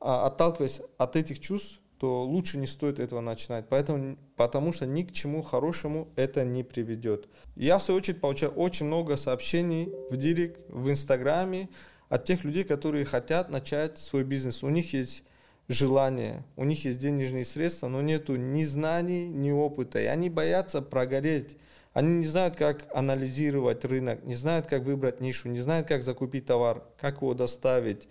а, 0.00 0.26
отталкиваясь 0.26 0.80
от 0.96 1.16
этих 1.16 1.40
чувств, 1.40 1.80
то 1.98 2.22
лучше 2.22 2.58
не 2.58 2.68
стоит 2.68 3.00
этого 3.00 3.20
начинать, 3.20 3.68
поэтому, 3.68 4.16
потому 4.36 4.72
что 4.72 4.86
ни 4.86 5.02
к 5.02 5.12
чему 5.12 5.42
хорошему 5.42 6.08
это 6.14 6.44
не 6.44 6.62
приведет. 6.62 7.28
Я, 7.56 7.78
в 7.78 7.82
свою 7.82 7.98
очередь, 7.98 8.20
получаю 8.20 8.52
очень 8.52 8.86
много 8.86 9.16
сообщений 9.16 9.92
в 10.08 10.16
директ, 10.16 10.60
в 10.68 10.88
инстаграме 10.88 11.68
от 12.08 12.24
тех 12.24 12.44
людей, 12.44 12.62
которые 12.62 13.04
хотят 13.04 13.50
начать 13.50 13.98
свой 13.98 14.22
бизнес. 14.22 14.62
У 14.62 14.68
них 14.68 14.92
есть 14.92 15.24
желание, 15.66 16.44
у 16.54 16.64
них 16.64 16.84
есть 16.84 17.00
денежные 17.00 17.44
средства, 17.44 17.88
но 17.88 18.00
нету 18.00 18.36
ни 18.36 18.62
знаний, 18.62 19.26
ни 19.26 19.50
опыта, 19.50 20.00
и 20.00 20.04
они 20.04 20.30
боятся 20.30 20.80
прогореть. 20.80 21.56
Они 21.98 22.18
не 22.18 22.26
знают, 22.26 22.54
как 22.54 22.86
анализировать 22.94 23.84
рынок, 23.84 24.22
не 24.22 24.36
знают, 24.36 24.68
как 24.68 24.84
выбрать 24.84 25.20
нишу, 25.20 25.48
не 25.48 25.58
знают, 25.58 25.88
как 25.88 26.04
закупить 26.04 26.46
товар, 26.46 26.84
как 26.96 27.16
его 27.16 27.34
доставить, 27.34 28.06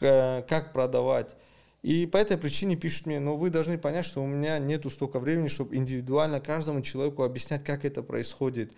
как 0.00 0.74
продавать. 0.74 1.34
И 1.80 2.04
по 2.04 2.18
этой 2.18 2.36
причине 2.36 2.76
пишут 2.76 3.06
мне, 3.06 3.18
но 3.18 3.38
вы 3.38 3.48
должны 3.48 3.78
понять, 3.78 4.04
что 4.04 4.22
у 4.22 4.26
меня 4.26 4.58
нету 4.58 4.90
столько 4.90 5.18
времени, 5.18 5.48
чтобы 5.48 5.76
индивидуально 5.76 6.42
каждому 6.42 6.82
человеку 6.82 7.22
объяснять, 7.22 7.64
как 7.64 7.86
это 7.86 8.02
происходит. 8.02 8.74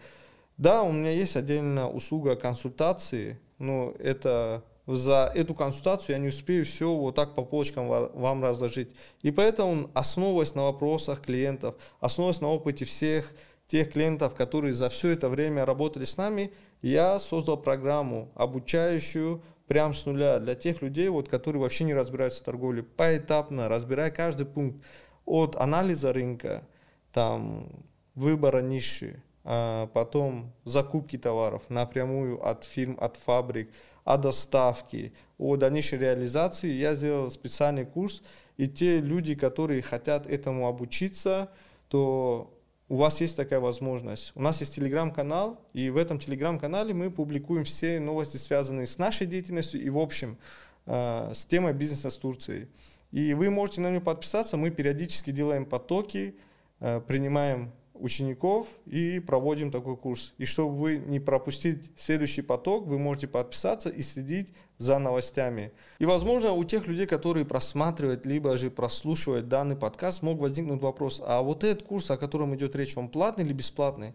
Да, 0.57 0.85
у 0.85 0.93
меня 0.93 1.11
есть 1.11 1.35
отдельная 1.35 1.87
услуга 1.87 2.37
консультации, 2.37 3.41
но 3.59 3.93
это 3.99 4.63
за 4.87 5.33
эту 5.35 5.53
консультацию 5.53 6.15
я 6.15 6.23
не 6.23 6.29
успею 6.29 6.65
все 6.65 6.95
вот 6.95 7.17
так 7.17 7.35
по 7.35 7.43
полочкам 7.43 7.89
вам 7.89 8.45
разложить. 8.45 8.95
И 9.23 9.33
поэтому, 9.33 9.91
основываясь 9.95 10.55
на 10.55 10.63
вопросах 10.63 11.23
клиентов, 11.23 11.75
основываясь 11.99 12.41
на 12.41 12.51
опыте 12.51 12.85
всех 12.85 13.35
тех 13.69 13.93
клиентов, 13.93 14.35
которые 14.35 14.75
за 14.75 14.89
все 14.89 15.11
это 15.11 15.29
время 15.29 15.65
работали 15.65 16.05
с 16.05 16.17
нами, 16.17 16.53
я 16.83 17.21
создал 17.21 17.59
программу, 17.59 18.33
обучающую 18.35 19.43
прям 19.67 19.95
с 19.95 20.07
нуля 20.07 20.39
для 20.39 20.55
тех 20.55 20.83
людей, 20.83 21.09
вот, 21.09 21.29
которые 21.29 21.61
вообще 21.61 21.85
не 21.85 21.95
разбираются 21.95 22.41
в 22.41 22.45
торговле, 22.45 22.83
поэтапно, 22.83 23.69
разбирая 23.69 24.11
каждый 24.11 24.47
пункт 24.47 24.83
от 25.27 25.55
анализа 25.57 26.13
рынка, 26.13 26.67
там, 27.13 27.69
выбора 28.15 28.63
ниши, 28.63 29.23
а 29.45 29.87
потом 29.89 30.53
закупки 30.65 31.19
товаров 31.19 31.63
напрямую 31.69 32.45
от 32.45 32.65
фирм, 32.65 32.97
от 32.99 33.17
фабрик, 33.17 33.71
о 34.05 34.17
доставке, 34.17 35.13
о 35.37 35.57
дальнейшей 35.57 35.99
реализации. 35.99 36.71
Я 36.71 36.95
сделал 36.95 37.31
специальный 37.31 37.85
курс, 37.85 38.23
и 38.57 38.67
те 38.67 39.01
люди, 39.01 39.35
которые 39.35 39.83
хотят 39.83 40.27
этому 40.27 40.67
обучиться, 40.67 41.51
то 41.89 42.58
у 42.89 42.97
вас 42.97 43.21
есть 43.21 43.37
такая 43.37 43.61
возможность. 43.61 44.33
У 44.35 44.41
нас 44.41 44.61
есть 44.61 44.75
телеграм-канал, 44.75 45.61
и 45.75 45.91
в 45.91 45.97
этом 45.97 46.19
телеграм-канале 46.19 46.95
мы 46.95 47.11
публикуем 47.11 47.65
все 47.65 48.01
новости, 48.01 48.39
связанные 48.39 48.87
с 48.87 48.99
нашей 48.99 49.27
деятельностью 49.27 49.81
и, 49.83 49.91
в 49.91 49.99
общем, 49.99 50.39
э, 50.87 51.33
с 51.35 51.45
темой 51.45 51.75
бизнеса 51.75 52.11
с 52.11 52.17
Турцией. 52.17 52.69
И 53.11 53.35
вы 53.35 53.51
можете 53.51 53.83
на 53.83 53.91
него 53.91 54.03
подписаться. 54.03 54.57
Мы 54.57 54.71
периодически 54.71 55.31
делаем 55.33 55.67
потоки, 55.67 56.37
э, 56.81 57.01
принимаем 57.07 57.73
учеников 58.01 58.67
и 58.87 59.21
проводим 59.21 59.71
такой 59.71 59.97
курс. 59.97 60.35
И 60.39 60.45
чтобы 60.45 60.77
вы 60.77 60.99
не 60.99 61.21
пропустить 61.21 61.91
следующий 61.99 62.43
поток, 62.43 62.87
вы 62.87 62.99
можете 62.99 63.29
подписаться 63.29 63.89
и 63.89 64.03
следить 64.03 64.55
за 64.79 64.99
новостями. 64.99 65.73
И, 65.99 66.07
возможно, 66.07 66.53
у 66.53 66.65
тех 66.65 66.87
людей, 66.87 67.07
которые 67.07 67.45
просматривают, 67.45 68.25
либо 68.27 68.57
же 68.57 68.71
прослушивают 68.71 69.49
данный 69.49 69.77
подкаст, 69.77 70.23
мог 70.23 70.39
возникнуть 70.39 70.81
вопрос, 70.81 71.21
а 71.25 71.43
вот 71.43 71.65
этот 71.65 71.87
курс, 71.87 72.11
о 72.11 72.17
котором 72.17 72.55
идет 72.55 72.77
речь, 72.77 72.97
он 72.97 73.09
платный 73.09 73.45
или 73.45 73.53
бесплатный? 73.53 74.15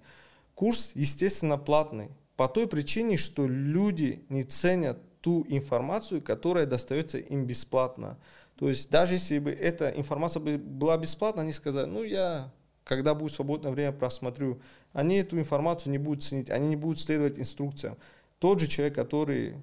Курс, 0.55 0.91
естественно, 0.95 1.57
платный. 1.57 2.09
По 2.35 2.47
той 2.47 2.67
причине, 2.67 3.17
что 3.17 3.47
люди 3.47 4.23
не 4.29 4.43
ценят 4.43 4.99
ту 5.21 5.45
информацию, 5.47 6.21
которая 6.21 6.65
достается 6.65 7.17
им 7.17 7.45
бесплатно. 7.45 8.17
То 8.57 8.69
есть 8.69 8.89
даже 8.89 9.15
если 9.15 9.39
бы 9.39 9.51
эта 9.51 9.89
информация 9.89 10.41
была 10.41 10.97
бесплатна, 10.97 11.41
они 11.41 11.53
сказали, 11.53 11.89
ну 11.89 12.03
я 12.03 12.51
когда 12.83 13.15
будет 13.15 13.33
свободное 13.33 13.71
время, 13.71 13.91
просмотрю. 13.91 14.61
Они 14.91 15.17
эту 15.17 15.39
информацию 15.39 15.91
не 15.91 15.97
будут 15.97 16.23
ценить, 16.23 16.49
они 16.49 16.67
не 16.67 16.75
будут 16.75 16.99
следовать 16.99 17.39
инструкциям. 17.39 17.97
Тот 18.39 18.59
же 18.59 18.67
человек, 18.67 18.95
который 18.95 19.55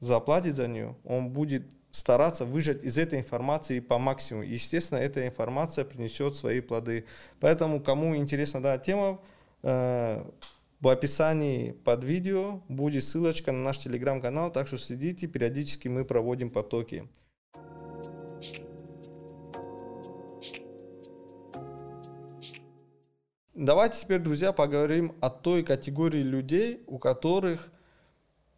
заплатит 0.00 0.56
за 0.56 0.68
нее, 0.68 0.96
он 1.04 1.30
будет 1.30 1.64
стараться 1.92 2.44
выжать 2.44 2.82
из 2.82 2.98
этой 2.98 3.20
информации 3.20 3.78
по 3.78 3.98
максимуму. 3.98 4.44
Естественно, 4.44 4.98
эта 4.98 5.26
информация 5.26 5.84
принесет 5.84 6.36
свои 6.36 6.60
плоды. 6.60 7.04
Поэтому, 7.38 7.80
кому 7.80 8.16
интересна 8.16 8.60
данная 8.60 8.78
тема, 8.80 9.20
э, 9.62 10.24
в 10.80 10.88
описании 10.88 11.70
под 11.70 12.02
видео 12.02 12.60
будет 12.68 13.04
ссылочка 13.04 13.52
на 13.52 13.62
наш 13.62 13.78
телеграм-канал, 13.78 14.50
так 14.50 14.66
что 14.66 14.76
следите, 14.76 15.28
периодически 15.28 15.86
мы 15.86 16.04
проводим 16.04 16.50
потоки. 16.50 17.08
Давайте 23.54 24.00
теперь, 24.00 24.18
друзья, 24.18 24.52
поговорим 24.52 25.14
о 25.20 25.30
той 25.30 25.62
категории 25.62 26.22
людей, 26.22 26.82
у 26.88 26.98
которых 26.98 27.70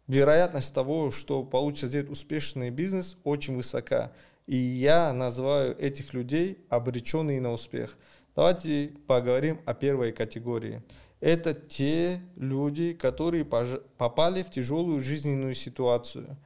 вероятность 0.07 0.73
того, 0.73 1.11
что 1.11 1.43
получится 1.43 1.87
сделать 1.87 2.09
успешный 2.09 2.71
бизнес, 2.71 3.15
очень 3.23 3.55
высока. 3.55 4.11
И 4.47 4.55
я 4.55 5.13
называю 5.13 5.77
этих 5.77 6.15
людей 6.15 6.65
обреченные 6.69 7.39
на 7.39 7.51
успех. 7.51 7.95
Давайте 8.35 8.91
поговорим 9.05 9.61
о 9.67 9.75
первой 9.75 10.13
категории. 10.13 10.81
Это 11.19 11.53
те 11.53 12.23
люди, 12.35 12.93
которые 12.93 13.45
попали 13.45 14.41
в 14.41 14.49
тяжелую 14.49 15.03
жизненную 15.03 15.53
ситуацию. 15.53 16.37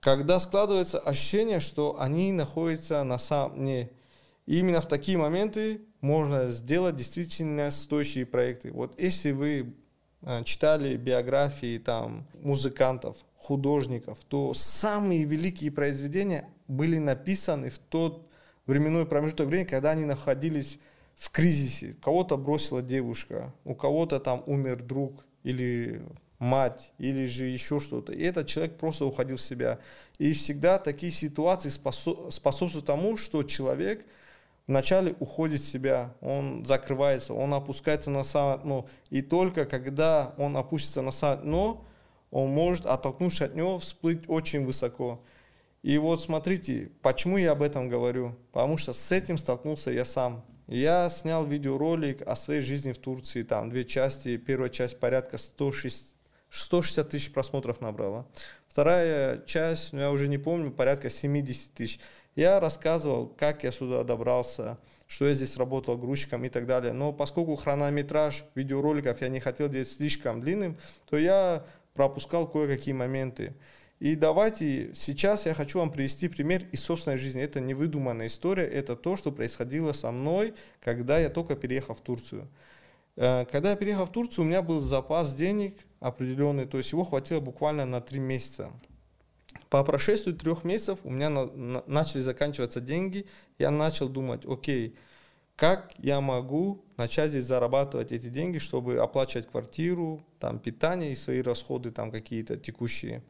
Когда 0.00 0.40
складывается 0.40 0.98
ощущение, 0.98 1.60
что 1.60 2.00
они 2.00 2.32
находятся 2.32 3.04
на 3.04 3.18
самом 3.18 3.58
дне. 3.58 3.90
И 4.46 4.60
именно 4.60 4.80
в 4.80 4.88
такие 4.88 5.18
моменты 5.18 5.82
можно 6.00 6.50
сделать 6.50 6.96
действительно 6.96 7.70
стоящие 7.70 8.26
проекты. 8.26 8.72
Вот 8.72 8.98
если 9.00 9.32
вы 9.32 9.74
а, 10.22 10.42
читали 10.44 10.96
биографии 10.96 11.78
там 11.78 12.26
музыкантов, 12.34 13.16
художников, 13.36 14.18
то 14.28 14.54
самые 14.54 15.24
великие 15.24 15.70
произведения 15.70 16.48
были 16.66 16.98
написаны 16.98 17.70
в 17.70 17.78
тот 17.78 18.28
временной 18.66 19.06
промежуток 19.06 19.46
времени, 19.46 19.66
когда 19.66 19.92
они 19.92 20.04
находились 20.04 20.78
в 21.16 21.30
кризисе. 21.30 21.94
Кого-то 22.02 22.36
бросила 22.36 22.82
девушка, 22.82 23.54
у 23.64 23.74
кого-то 23.74 24.18
там 24.18 24.42
умер 24.46 24.82
друг 24.82 25.24
или 25.44 26.02
мать, 26.38 26.92
или 26.98 27.26
же 27.26 27.44
еще 27.44 27.78
что-то. 27.78 28.12
И 28.12 28.22
этот 28.22 28.48
человек 28.48 28.76
просто 28.76 29.06
уходил 29.06 29.36
в 29.36 29.42
себя. 29.42 29.78
И 30.18 30.32
всегда 30.32 30.78
такие 30.78 31.12
ситуации 31.12 31.68
способствуют 31.68 32.84
тому, 32.84 33.16
что 33.16 33.42
человек– 33.44 34.04
вначале 34.66 35.14
уходит 35.20 35.60
в 35.60 35.66
себя, 35.66 36.14
он 36.20 36.64
закрывается, 36.64 37.34
он 37.34 37.54
опускается 37.54 38.10
на 38.10 38.24
самое 38.24 38.58
дно. 38.58 38.86
И 39.10 39.22
только 39.22 39.64
когда 39.66 40.34
он 40.38 40.56
опустится 40.56 41.02
на 41.02 41.12
самое 41.12 41.40
дно, 41.42 41.84
он 42.30 42.50
может, 42.50 42.86
оттолкнувшись 42.86 43.42
от 43.42 43.54
него, 43.54 43.78
всплыть 43.78 44.24
очень 44.28 44.64
высоко. 44.64 45.22
И 45.82 45.98
вот 45.98 46.20
смотрите, 46.20 46.90
почему 47.00 47.38
я 47.38 47.52
об 47.52 47.62
этом 47.62 47.88
говорю? 47.88 48.36
Потому 48.52 48.76
что 48.76 48.92
с 48.92 49.12
этим 49.12 49.38
столкнулся 49.38 49.90
я 49.90 50.04
сам. 50.04 50.44
Я 50.66 51.08
снял 51.10 51.46
видеоролик 51.46 52.22
о 52.26 52.34
своей 52.34 52.60
жизни 52.60 52.92
в 52.92 52.98
Турции, 52.98 53.44
там 53.44 53.70
две 53.70 53.84
части. 53.84 54.36
Первая 54.36 54.68
часть 54.68 54.98
порядка 54.98 55.38
160, 55.38 56.08
160 56.50 57.08
тысяч 57.08 57.32
просмотров 57.32 57.80
набрала. 57.80 58.26
Вторая 58.68 59.42
часть, 59.46 59.92
ну 59.92 60.00
я 60.00 60.10
уже 60.10 60.26
не 60.26 60.38
помню, 60.38 60.72
порядка 60.72 61.08
70 61.08 61.72
тысяч. 61.72 62.00
Я 62.36 62.60
рассказывал, 62.60 63.28
как 63.28 63.64
я 63.64 63.72
сюда 63.72 64.04
добрался, 64.04 64.78
что 65.06 65.26
я 65.26 65.34
здесь 65.34 65.56
работал 65.56 65.96
грузчиком 65.96 66.44
и 66.44 66.50
так 66.50 66.66
далее. 66.66 66.92
Но 66.92 67.12
поскольку 67.12 67.56
хронометраж 67.56 68.44
видеороликов 68.54 69.22
я 69.22 69.28
не 69.28 69.40
хотел 69.40 69.70
делать 69.70 69.88
слишком 69.88 70.42
длинным, 70.42 70.76
то 71.08 71.16
я 71.16 71.64
пропускал 71.94 72.46
кое-какие 72.46 72.92
моменты. 72.92 73.54
И 74.00 74.14
давайте 74.14 74.94
сейчас 74.94 75.46
я 75.46 75.54
хочу 75.54 75.78
вам 75.78 75.90
привести 75.90 76.28
пример 76.28 76.66
из 76.72 76.80
собственной 76.84 77.16
жизни. 77.16 77.40
Это 77.40 77.60
не 77.60 77.72
выдуманная 77.72 78.26
история, 78.26 78.66
это 78.66 78.94
то, 78.94 79.16
что 79.16 79.32
происходило 79.32 79.94
со 79.94 80.12
мной, 80.12 80.52
когда 80.84 81.18
я 81.18 81.30
только 81.30 81.56
переехал 81.56 81.94
в 81.94 82.02
Турцию. 82.02 82.48
Э, 83.16 83.46
когда 83.46 83.70
я 83.70 83.76
переехал 83.76 84.04
в 84.04 84.12
Турцию, 84.12 84.44
у 84.44 84.48
меня 84.48 84.60
был 84.60 84.80
запас 84.80 85.34
денег 85.34 85.78
определенный, 86.00 86.66
то 86.66 86.76
есть 86.76 86.92
его 86.92 87.04
хватило 87.04 87.40
буквально 87.40 87.86
на 87.86 88.02
три 88.02 88.20
месяца. 88.20 88.70
По 89.68 89.84
прошествии 89.84 90.32
трех 90.32 90.64
месяцев 90.64 90.98
у 91.04 91.10
меня 91.10 91.28
на, 91.30 91.46
на, 91.46 91.82
начали 91.86 92.22
заканчиваться 92.22 92.80
деньги. 92.80 93.26
Я 93.58 93.70
начал 93.70 94.08
думать, 94.08 94.44
окей, 94.46 94.96
как 95.56 95.94
я 95.98 96.20
могу 96.20 96.84
начать 96.96 97.30
здесь 97.30 97.46
зарабатывать 97.46 98.12
эти 98.12 98.28
деньги, 98.28 98.58
чтобы 98.58 98.98
оплачивать 98.98 99.48
квартиру, 99.48 100.22
там 100.38 100.58
питание 100.58 101.12
и 101.12 101.16
свои 101.16 101.40
расходы 101.40 101.90
там 101.90 102.10
какие-то 102.10 102.56
текущие. 102.56 103.22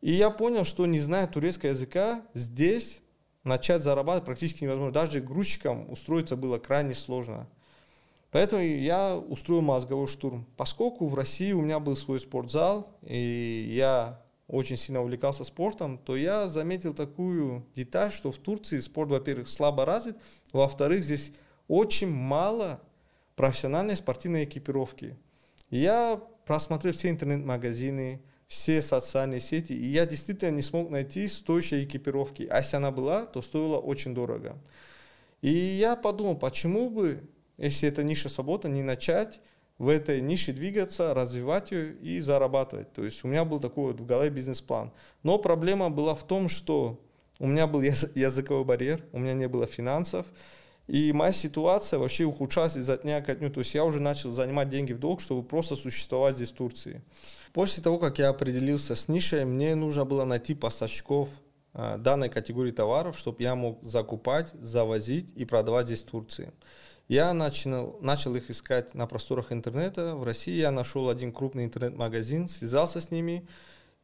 И 0.00 0.12
я 0.12 0.30
понял, 0.30 0.64
что 0.64 0.86
не 0.86 1.00
зная 1.00 1.26
турецкого 1.26 1.70
языка, 1.70 2.22
здесь 2.34 3.00
начать 3.44 3.82
зарабатывать 3.82 4.26
практически 4.26 4.64
невозможно. 4.64 4.92
Даже 4.92 5.20
грузчикам 5.20 5.90
устроиться 5.90 6.36
было 6.36 6.58
крайне 6.58 6.94
сложно. 6.94 7.48
Поэтому 8.30 8.62
я 8.62 9.16
устроил 9.16 9.60
мозговой 9.60 10.06
штурм. 10.06 10.46
Поскольку 10.56 11.08
в 11.08 11.14
России 11.14 11.52
у 11.52 11.62
меня 11.62 11.80
был 11.80 11.96
свой 11.96 12.20
спортзал, 12.20 12.96
и 13.02 13.72
я 13.72 14.22
очень 14.50 14.76
сильно 14.76 15.00
увлекался 15.00 15.44
спортом, 15.44 15.96
то 15.98 16.16
я 16.16 16.48
заметил 16.48 16.92
такую 16.92 17.66
деталь, 17.76 18.10
что 18.10 18.32
в 18.32 18.38
Турции 18.38 18.80
спорт, 18.80 19.10
во-первых, 19.10 19.48
слабо 19.48 19.84
развит, 19.84 20.16
во-вторых, 20.52 21.04
здесь 21.04 21.32
очень 21.68 22.10
мало 22.10 22.82
профессиональной 23.36 23.96
спортивной 23.96 24.44
экипировки. 24.44 25.16
Я 25.70 26.20
просмотрел 26.46 26.92
все 26.92 27.10
интернет-магазины, 27.10 28.22
все 28.48 28.82
социальные 28.82 29.40
сети, 29.40 29.72
и 29.72 29.86
я 29.86 30.04
действительно 30.04 30.50
не 30.50 30.62
смог 30.62 30.90
найти 30.90 31.28
стоящей 31.28 31.84
экипировки. 31.84 32.48
А 32.50 32.56
если 32.58 32.76
она 32.76 32.90
была, 32.90 33.26
то 33.26 33.42
стоила 33.42 33.78
очень 33.78 34.12
дорого. 34.12 34.58
И 35.42 35.50
я 35.50 35.94
подумал, 35.94 36.36
почему 36.36 36.90
бы, 36.90 37.22
если 37.56 37.88
это 37.88 38.02
ниша 38.02 38.28
свобода, 38.28 38.68
не 38.68 38.82
начать 38.82 39.40
в 39.80 39.88
этой 39.88 40.20
нише 40.20 40.52
двигаться, 40.52 41.14
развивать 41.14 41.70
ее 41.70 41.94
и 41.94 42.20
зарабатывать. 42.20 42.92
То 42.92 43.02
есть 43.02 43.24
у 43.24 43.28
меня 43.28 43.46
был 43.46 43.60
такой 43.60 43.92
вот 43.92 44.00
в 44.02 44.04
голове 44.04 44.28
бизнес-план. 44.28 44.92
Но 45.22 45.38
проблема 45.38 45.88
была 45.88 46.14
в 46.14 46.22
том, 46.22 46.50
что 46.50 47.00
у 47.38 47.46
меня 47.46 47.66
был 47.66 47.80
языковой 47.80 48.66
барьер, 48.66 49.02
у 49.12 49.18
меня 49.18 49.32
не 49.32 49.48
было 49.48 49.66
финансов, 49.66 50.26
и 50.86 51.14
моя 51.14 51.32
ситуация 51.32 51.98
вообще 51.98 52.24
ухудшалась 52.24 52.76
изо 52.76 52.98
дня 52.98 53.22
ко 53.22 53.34
дню. 53.34 53.48
То 53.48 53.60
есть 53.60 53.74
я 53.74 53.86
уже 53.86 54.00
начал 54.00 54.32
занимать 54.32 54.68
деньги 54.68 54.92
в 54.92 54.98
долг, 54.98 55.22
чтобы 55.22 55.42
просто 55.42 55.76
существовать 55.76 56.36
здесь 56.36 56.50
в 56.50 56.56
Турции. 56.56 57.02
После 57.54 57.82
того, 57.82 57.98
как 57.98 58.18
я 58.18 58.28
определился 58.28 58.94
с 58.94 59.08
нишей, 59.08 59.46
мне 59.46 59.74
нужно 59.76 60.04
было 60.04 60.24
найти 60.24 60.54
поставщиков 60.54 61.30
а, 61.72 61.96
данной 61.96 62.28
категории 62.28 62.72
товаров, 62.72 63.18
чтобы 63.18 63.42
я 63.42 63.54
мог 63.54 63.82
закупать, 63.82 64.52
завозить 64.60 65.32
и 65.36 65.46
продавать 65.46 65.86
здесь 65.86 66.02
в 66.02 66.10
Турции. 66.10 66.52
Я 67.10 67.34
начал, 67.34 67.98
начал 68.00 68.34
их 68.36 68.50
искать 68.50 68.94
на 68.94 69.06
просторах 69.08 69.50
интернета. 69.50 70.14
В 70.14 70.22
России 70.22 70.54
я 70.54 70.70
нашел 70.70 71.08
один 71.08 71.32
крупный 71.32 71.64
интернет-магазин, 71.64 72.48
связался 72.48 73.00
с 73.00 73.10
ними, 73.10 73.48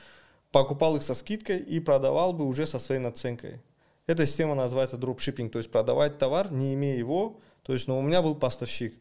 покупал 0.51 0.97
их 0.97 1.03
со 1.03 1.15
скидкой 1.15 1.59
и 1.59 1.81
продавал 1.81 2.33
бы 2.33 2.47
уже 2.47 2.67
со 2.67 2.79
своей 2.79 3.01
наценкой. 3.01 3.61
Эта 4.07 4.27
система 4.27 4.55
называется 4.55 4.97
дропшиппинг, 4.97 5.53
то 5.53 5.59
есть 5.59 5.71
продавать 5.71 6.19
товар, 6.19 6.53
не 6.53 6.75
имея 6.75 6.99
его, 6.99 7.41
то 7.63 7.73
есть, 7.73 7.89
ну, 7.89 7.99
у 7.99 8.03
меня 8.03 8.21
был 8.21 8.35
поставщик. 8.35 8.95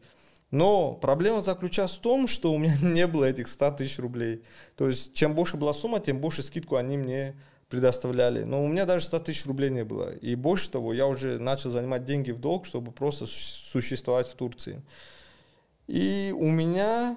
Но 0.52 0.92
проблема 0.92 1.40
заключалась 1.40 1.92
в 1.92 2.00
том, 2.00 2.28
что 2.28 2.52
у 2.52 2.58
меня 2.58 2.76
не 2.82 3.06
было 3.06 3.24
этих 3.24 3.48
100 3.48 3.72
тысяч 3.72 3.98
рублей. 3.98 4.44
То 4.76 4.88
есть, 4.88 5.14
чем 5.14 5.34
больше 5.34 5.56
была 5.56 5.74
сумма, 5.74 5.98
тем 5.98 6.20
больше 6.20 6.42
скидку 6.42 6.76
они 6.76 6.96
мне 6.96 7.34
предоставляли. 7.72 8.44
Но 8.44 8.62
у 8.62 8.68
меня 8.68 8.84
даже 8.84 9.06
100 9.06 9.20
тысяч 9.20 9.46
рублей 9.46 9.70
не 9.70 9.82
было. 9.82 10.14
И 10.16 10.34
больше 10.34 10.70
того, 10.70 10.92
я 10.92 11.06
уже 11.06 11.38
начал 11.38 11.70
занимать 11.70 12.04
деньги 12.04 12.30
в 12.30 12.38
долг, 12.38 12.66
чтобы 12.66 12.92
просто 12.92 13.24
существовать 13.26 14.28
в 14.28 14.34
Турции. 14.34 14.82
И 15.86 16.34
у 16.36 16.48
меня 16.48 17.16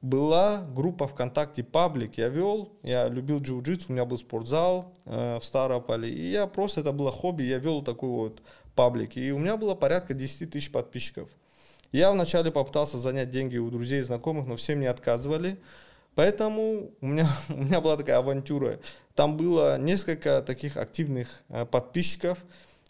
была 0.00 0.60
группа 0.60 1.08
ВКонтакте 1.08 1.64
паблик, 1.64 2.16
я 2.16 2.28
вел, 2.28 2.78
я 2.84 3.08
любил 3.08 3.40
джиу-джитсу, 3.40 3.86
у 3.88 3.92
меня 3.92 4.04
был 4.04 4.18
спортзал 4.18 4.94
э, 5.04 5.40
в 5.40 5.44
Старополе, 5.44 6.08
и 6.08 6.30
я 6.30 6.46
просто, 6.46 6.82
это 6.82 6.92
было 6.92 7.10
хобби, 7.10 7.42
я 7.42 7.58
вел 7.58 7.82
такой 7.82 8.08
вот 8.08 8.40
паблик, 8.76 9.16
и 9.16 9.32
у 9.32 9.38
меня 9.38 9.56
было 9.56 9.74
порядка 9.74 10.14
10 10.14 10.52
тысяч 10.52 10.70
подписчиков. 10.70 11.28
Я 11.90 12.12
вначале 12.12 12.52
попытался 12.52 12.98
занять 12.98 13.32
деньги 13.32 13.56
у 13.56 13.68
друзей 13.68 13.98
и 13.98 14.04
знакомых, 14.04 14.46
но 14.46 14.54
все 14.54 14.76
мне 14.76 14.88
отказывали, 14.88 15.58
поэтому 16.14 16.92
у 17.00 17.06
меня, 17.06 17.28
у 17.48 17.56
меня 17.56 17.80
была 17.80 17.96
такая 17.96 18.18
авантюра. 18.18 18.80
Там 19.14 19.36
было 19.36 19.78
несколько 19.78 20.42
таких 20.42 20.76
активных 20.76 21.28
э, 21.48 21.66
подписчиков, 21.66 22.38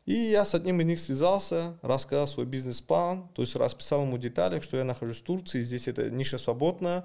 и 0.05 0.15
я 0.15 0.45
с 0.45 0.55
одним 0.55 0.81
из 0.81 0.87
них 0.87 1.01
связался, 1.01 1.79
рассказал 1.83 2.27
свой 2.29 2.47
бизнес-план, 2.47 3.29
то 3.35 3.43
есть 3.43 3.55
расписал 3.57 4.03
ему 4.03 4.17
детали, 4.19 4.61
что 4.61 4.77
я 4.77 4.85
нахожусь 4.85 5.19
в 5.19 5.25
Турции, 5.25 5.63
здесь 5.63 5.87
эта 5.87 6.11
ниша 6.11 6.39
свободна, 6.39 7.05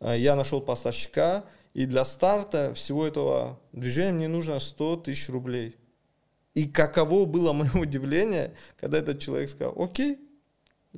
э, 0.00 0.14
я 0.18 0.36
нашел 0.36 0.60
поставщика, 0.60 1.44
и 1.74 1.86
для 1.86 2.04
старта 2.04 2.72
всего 2.74 3.06
этого 3.06 3.58
движения 3.72 4.12
мне 4.12 4.28
нужно 4.28 4.60
100 4.60 4.98
тысяч 4.98 5.28
рублей. 5.28 5.76
И 6.54 6.68
каково 6.68 7.26
было 7.26 7.52
мое 7.54 7.72
удивление, 7.74 8.54
когда 8.80 8.98
этот 8.98 9.20
человек 9.20 9.50
сказал, 9.50 9.74
окей, 9.76 10.18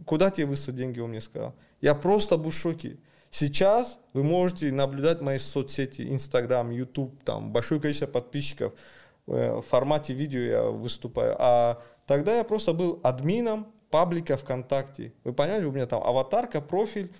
куда 0.05 0.31
тебе 0.31 0.47
выслать 0.47 0.77
деньги, 0.77 1.01
он 1.01 1.11
мне 1.11 1.21
сказал. 1.21 1.55
Я 1.81 1.95
просто 1.95 2.37
был 2.37 2.51
в 2.51 2.55
шоке. 2.55 2.99
Сейчас 3.39 3.99
вы 4.13 4.23
можете 4.23 4.73
наблюдать 4.73 5.21
мои 5.21 5.39
соцсети, 5.39 6.03
Инстаграм, 6.11 6.71
Ютуб, 6.71 7.23
там 7.25 7.53
большое 7.53 7.81
количество 7.81 8.07
подписчиков– 8.07 8.73
Э, 9.27 9.57
в 9.57 9.63
формате 9.63 10.15
видео 10.15 10.41
я 10.41 10.63
выступаю. 10.65 11.37
А 11.39 11.83
тогда 12.07 12.37
я 12.37 12.45
просто 12.45 12.73
был 12.73 13.01
админом 13.03 13.73
паблика 13.91 14.37
ВКонтакте. 14.37 15.13
Вы 15.25 15.33
понимаете, 15.33 15.67
у 15.67 15.73
меня 15.73 15.87
там 15.87 16.03
аватарка, 16.03 16.61
профиль. 16.61 17.13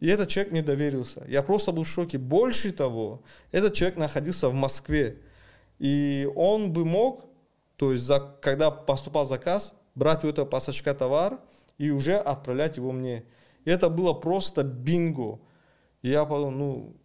И 0.00 0.06
этот 0.06 0.28
человек 0.28 0.52
мне 0.52 0.62
доверился. 0.62 1.24
Я 1.26 1.42
просто 1.42 1.72
был 1.72 1.82
в 1.82 1.88
шоке. 1.88 2.18
Больше 2.18 2.72
того, 2.72 3.22
этот 3.50 3.74
человек 3.74 3.98
находился 3.98 4.48
в 4.48 4.54
Москве. 4.54 5.18
И 5.80 6.28
он 6.36 6.72
бы 6.72 6.84
мог, 6.84 7.24
то 7.76 7.92
есть 7.92 8.04
за, 8.04 8.20
когда 8.40 8.70
поступал 8.70 9.26
заказ, 9.26 9.72
брать 9.94 10.24
у 10.24 10.28
этого 10.28 10.46
поставщика 10.46 10.94
товар 10.94 11.40
и 11.78 11.90
уже 11.90 12.14
отправлять 12.16 12.76
его 12.76 12.92
мне. 12.92 13.24
И 13.64 13.70
это 13.70 13.88
было 13.88 14.12
просто 14.12 14.62
бинго. 14.62 15.40
Я 16.02 16.24
подумал, 16.24 16.50
ну, 16.50 16.96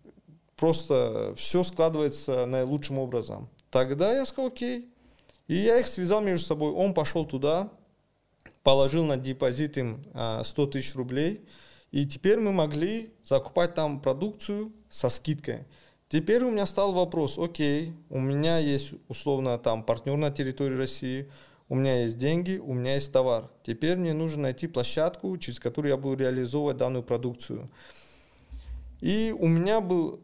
просто 0.55 1.33
все 1.35 1.63
складывается 1.63 2.45
наилучшим 2.45 2.99
образом. 2.99 3.49
Тогда 3.69 4.13
я 4.13 4.25
сказал, 4.25 4.47
окей. 4.47 4.89
И 5.47 5.55
я 5.55 5.79
их 5.79 5.87
связал 5.87 6.21
между 6.21 6.45
собой. 6.45 6.71
Он 6.71 6.93
пошел 6.93 7.25
туда, 7.25 7.69
положил 8.63 9.03
на 9.03 9.17
депозит 9.17 9.77
им 9.77 10.03
100 10.03 10.13
а, 10.13 10.67
тысяч 10.67 10.95
рублей. 10.95 11.45
И 11.91 12.05
теперь 12.05 12.39
мы 12.39 12.51
могли 12.51 13.13
закупать 13.23 13.75
там 13.75 13.99
продукцию 13.99 14.71
со 14.89 15.09
скидкой. 15.09 15.65
Теперь 16.09 16.43
у 16.43 16.51
меня 16.51 16.65
стал 16.65 16.93
вопрос, 16.93 17.39
окей, 17.39 17.93
у 18.09 18.19
меня 18.19 18.59
есть 18.59 18.93
условно 19.07 19.57
там 19.57 19.83
партнер 19.83 20.15
на 20.15 20.29
территории 20.31 20.75
России, 20.75 21.31
у 21.69 21.75
меня 21.75 22.01
есть 22.01 22.19
деньги, 22.19 22.57
у 22.57 22.73
меня 22.73 22.95
есть 22.95 23.11
товар. 23.11 23.49
Теперь 23.65 23.97
мне 23.97 24.13
нужно 24.13 24.43
найти 24.43 24.67
площадку, 24.67 25.35
через 25.37 25.59
которую 25.59 25.89
я 25.89 25.97
буду 25.97 26.17
реализовывать 26.17 26.77
данную 26.77 27.01
продукцию. 27.01 27.71
И 29.03 29.35
у 29.37 29.47
меня 29.47 29.81
был 29.81 30.21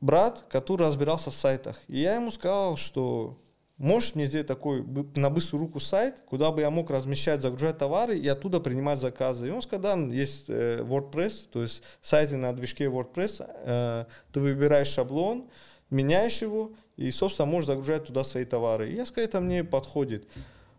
брат, 0.00 0.44
который 0.48 0.86
разбирался 0.86 1.32
в 1.32 1.34
сайтах. 1.34 1.80
И 1.88 1.98
я 1.98 2.14
ему 2.14 2.30
сказал, 2.30 2.76
что 2.76 3.40
можешь 3.76 4.14
мне 4.14 4.26
сделать 4.26 4.46
такой 4.46 4.84
на 5.16 5.30
быструю 5.30 5.64
руку 5.64 5.80
сайт, 5.80 6.22
куда 6.26 6.52
бы 6.52 6.60
я 6.60 6.70
мог 6.70 6.92
размещать, 6.92 7.42
загружать 7.42 7.78
товары 7.78 8.16
и 8.16 8.28
оттуда 8.28 8.60
принимать 8.60 9.00
заказы. 9.00 9.48
И 9.48 9.50
он 9.50 9.62
сказал, 9.62 9.96
да, 9.96 10.14
есть 10.14 10.44
э, 10.46 10.80
WordPress, 10.82 11.48
то 11.50 11.60
есть 11.60 11.82
сайты 12.02 12.36
на 12.36 12.52
движке 12.52 12.84
WordPress, 12.84 13.44
э, 13.48 14.04
ты 14.32 14.38
выбираешь 14.38 14.86
шаблон, 14.86 15.50
меняешь 15.90 16.40
его 16.40 16.70
и, 16.96 17.10
собственно, 17.10 17.46
можешь 17.46 17.66
загружать 17.66 18.06
туда 18.06 18.22
свои 18.22 18.44
товары. 18.44 18.90
И 18.90 18.94
я 18.94 19.06
сказал, 19.06 19.24
это 19.24 19.40
мне 19.40 19.64
подходит. 19.64 20.28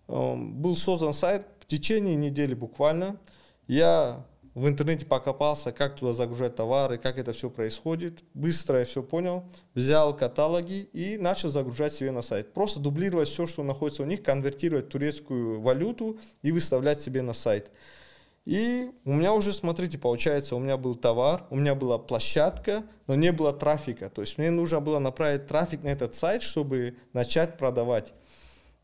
Был 0.07 0.77
создан 0.77 1.13
сайт 1.13 1.47
в 1.59 1.65
течение 1.65 2.15
недели 2.15 2.53
буквально. 2.53 3.17
Я 3.67 4.25
в 4.53 4.67
интернете 4.67 5.05
покопался, 5.05 5.71
как 5.71 5.95
туда 5.95 6.13
загружать 6.13 6.55
товары, 6.55 6.97
как 6.97 7.17
это 7.17 7.31
все 7.31 7.49
происходит. 7.49 8.23
Быстро 8.33 8.79
я 8.79 8.85
все 8.85 9.01
понял, 9.01 9.45
взял 9.75 10.15
каталоги 10.15 10.89
и 10.91 11.17
начал 11.17 11.51
загружать 11.51 11.93
себе 11.93 12.11
на 12.11 12.21
сайт. 12.21 12.53
Просто 12.53 12.79
дублировать 12.79 13.29
все, 13.29 13.47
что 13.47 13.63
находится 13.63 14.03
у 14.03 14.05
них, 14.05 14.23
конвертировать 14.23 14.89
турецкую 14.89 15.61
валюту 15.61 16.19
и 16.41 16.51
выставлять 16.51 17.01
себе 17.01 17.21
на 17.21 17.33
сайт. 17.33 17.71
И 18.43 18.89
у 19.05 19.13
меня 19.13 19.33
уже, 19.33 19.53
смотрите, 19.53 19.97
получается, 19.99 20.55
у 20.55 20.59
меня 20.59 20.75
был 20.75 20.95
товар, 20.95 21.45
у 21.51 21.55
меня 21.55 21.75
была 21.75 21.99
площадка, 21.99 22.83
но 23.05 23.13
не 23.15 23.31
было 23.31 23.53
трафика. 23.53 24.09
То 24.09 24.21
есть 24.21 24.37
мне 24.37 24.49
нужно 24.49 24.81
было 24.81 24.99
направить 24.99 25.47
трафик 25.47 25.83
на 25.83 25.89
этот 25.89 26.15
сайт, 26.15 26.41
чтобы 26.41 26.97
начать 27.13 27.57
продавать. 27.57 28.13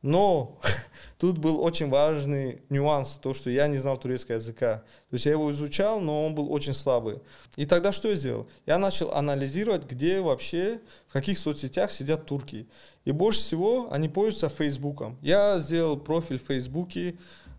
Но 0.02 0.60
тут 1.18 1.38
был 1.38 1.62
очень 1.62 1.90
важный 1.90 2.62
нюанс, 2.70 3.20
то, 3.22 3.34
что 3.34 3.50
я 3.50 3.68
не 3.68 3.78
знал 3.78 3.98
турецкого 3.98 4.36
языка. 4.36 4.84
То 5.10 5.16
есть 5.16 5.26
я 5.26 5.32
его 5.32 5.52
изучал, 5.52 6.00
но 6.00 6.26
он 6.26 6.36
был 6.36 6.52
очень 6.52 6.74
слабый. 6.74 7.20
И 7.56 7.66
тогда 7.66 7.92
что 7.92 8.10
я 8.10 8.16
сделал? 8.16 8.48
Я 8.66 8.78
начал 8.78 9.12
анализировать, 9.14 9.86
где 9.86 10.22
вообще, 10.22 10.82
в 11.08 11.14
каких 11.14 11.40
соцсетях 11.40 11.92
сидят 11.92 12.26
турки. 12.26 12.68
И 13.06 13.12
больше 13.12 13.40
всего 13.40 13.88
они 13.92 14.10
пользуются 14.10 14.50
Фейсбуком. 14.50 15.18
Я 15.22 15.60
сделал 15.60 15.98
профиль 15.98 16.40
в 16.40 16.48
Фейсбуке, 16.48 17.18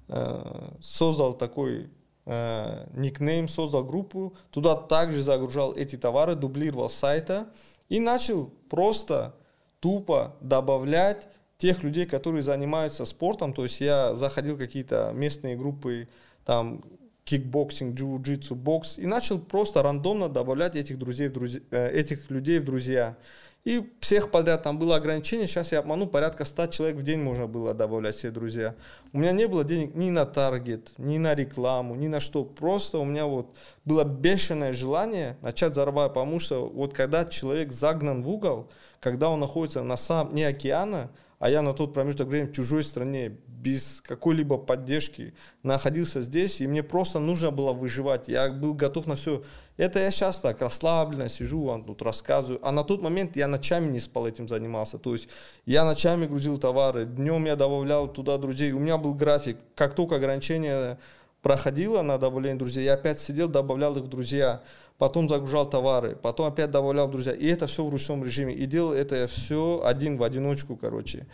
э, 0.08 0.70
создал 0.80 1.34
такой 1.34 1.90
э, 2.26 2.86
никнейм, 2.94 3.48
создал 3.48 3.84
группу, 3.84 4.36
туда 4.50 4.76
также 4.76 5.22
загружал 5.22 5.74
эти 5.74 5.96
товары, 5.96 6.34
дублировал 6.34 6.90
сайта 6.90 7.48
и 7.88 7.98
начал 7.98 8.50
просто 8.68 9.34
тупо 9.80 10.36
добавлять 10.40 11.28
тех 11.58 11.82
людей, 11.82 12.06
которые 12.06 12.44
занимаются 12.44 13.04
спортом, 13.04 13.52
то 13.52 13.64
есть 13.64 13.80
я 13.80 14.14
заходил 14.14 14.54
в 14.54 14.58
какие-то 14.58 15.10
местные 15.12 15.56
группы, 15.56 16.08
там, 16.44 16.84
кикбоксинг, 17.24 17.98
джиу-джитсу, 17.98 18.54
бокс, 18.54 18.96
и 18.96 19.06
начал 19.06 19.40
просто 19.40 19.82
рандомно 19.82 20.28
добавлять 20.28 20.76
этих, 20.76 20.98
друзей 20.98 21.28
в 21.28 21.32
друзья, 21.32 21.60
э, 21.72 21.90
этих 21.90 22.30
людей 22.30 22.60
в 22.60 22.64
друзья. 22.64 23.16
И 23.64 23.92
всех 24.00 24.30
подряд 24.30 24.62
там 24.62 24.78
было 24.78 24.96
ограничение, 24.96 25.48
сейчас 25.48 25.72
я 25.72 25.80
обману, 25.80 26.06
порядка 26.06 26.44
100 26.44 26.68
человек 26.68 26.96
в 26.96 27.02
день 27.02 27.20
можно 27.20 27.48
было 27.48 27.74
добавлять 27.74 28.14
в 28.14 28.30
друзья. 28.30 28.76
У 29.12 29.18
меня 29.18 29.32
не 29.32 29.48
было 29.48 29.64
денег 29.64 29.96
ни 29.96 30.10
на 30.10 30.26
таргет, 30.26 30.92
ни 30.96 31.18
на 31.18 31.34
рекламу, 31.34 31.96
ни 31.96 32.06
на 32.06 32.20
что. 32.20 32.44
Просто 32.44 32.98
у 32.98 33.04
меня 33.04 33.26
вот 33.26 33.52
было 33.84 34.04
бешеное 34.04 34.72
желание 34.72 35.36
начать 35.42 35.74
зарабатывать, 35.74 36.14
потому 36.14 36.38
что 36.38 36.68
вот 36.68 36.94
когда 36.94 37.24
человек 37.24 37.72
загнан 37.72 38.22
в 38.22 38.30
угол, 38.30 38.70
когда 39.00 39.28
он 39.28 39.40
находится 39.40 39.82
на 39.82 39.96
самом 39.96 40.32
дне 40.32 40.46
океана, 40.46 41.10
а 41.38 41.50
я 41.50 41.62
на 41.62 41.72
тот 41.72 41.94
промежуток 41.94 42.28
времени 42.28 42.50
в 42.50 42.54
чужой 42.54 42.84
стране, 42.84 43.36
без 43.46 44.00
какой-либо 44.04 44.58
поддержки, 44.58 45.34
находился 45.62 46.22
здесь, 46.22 46.60
и 46.60 46.66
мне 46.66 46.82
просто 46.82 47.18
нужно 47.18 47.50
было 47.50 47.72
выживать. 47.72 48.28
Я 48.28 48.50
был 48.50 48.74
готов 48.74 49.06
на 49.06 49.16
все. 49.16 49.42
Это 49.76 50.00
я 50.00 50.10
сейчас 50.10 50.38
так 50.38 50.60
расслабленно 50.60 51.28
сижу, 51.28 51.62
вам 51.62 51.84
тут 51.84 52.02
рассказываю. 52.02 52.58
А 52.66 52.72
на 52.72 52.82
тот 52.82 53.02
момент 53.02 53.36
я 53.36 53.46
ночами 53.46 53.90
не 53.90 54.00
спал, 54.00 54.26
этим 54.26 54.48
занимался. 54.48 54.98
То 54.98 55.12
есть 55.12 55.28
я 55.66 55.84
ночами 55.84 56.26
грузил 56.26 56.58
товары, 56.58 57.04
днем 57.04 57.44
я 57.46 57.54
добавлял 57.54 58.12
туда 58.12 58.38
друзей. 58.38 58.72
У 58.72 58.80
меня 58.80 58.98
был 58.98 59.14
график. 59.14 59.58
Как 59.76 59.94
только 59.94 60.16
ограничение 60.16 60.98
проходило 61.42 62.02
на 62.02 62.18
добавление 62.18 62.58
друзей, 62.58 62.84
я 62.84 62.94
опять 62.94 63.20
сидел, 63.20 63.48
добавлял 63.48 63.96
их 63.96 64.04
в 64.04 64.08
друзья 64.08 64.62
потом 64.98 65.28
загружал 65.28 65.70
товары, 65.70 66.16
потом 66.16 66.46
опять 66.48 66.70
добавлял 66.70 67.08
друзья. 67.08 67.32
И 67.32 67.46
это 67.46 67.66
все 67.66 67.84
в 67.84 67.90
ручном 67.90 68.24
режиме. 68.24 68.52
И 68.52 68.66
делал 68.66 68.92
это 68.92 69.26
все 69.28 69.80
один 69.84 70.18
в 70.18 70.22
одиночку, 70.22 70.76
короче. 70.76 71.26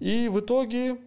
И 0.00 0.28
в 0.28 0.40
итоге 0.40 0.98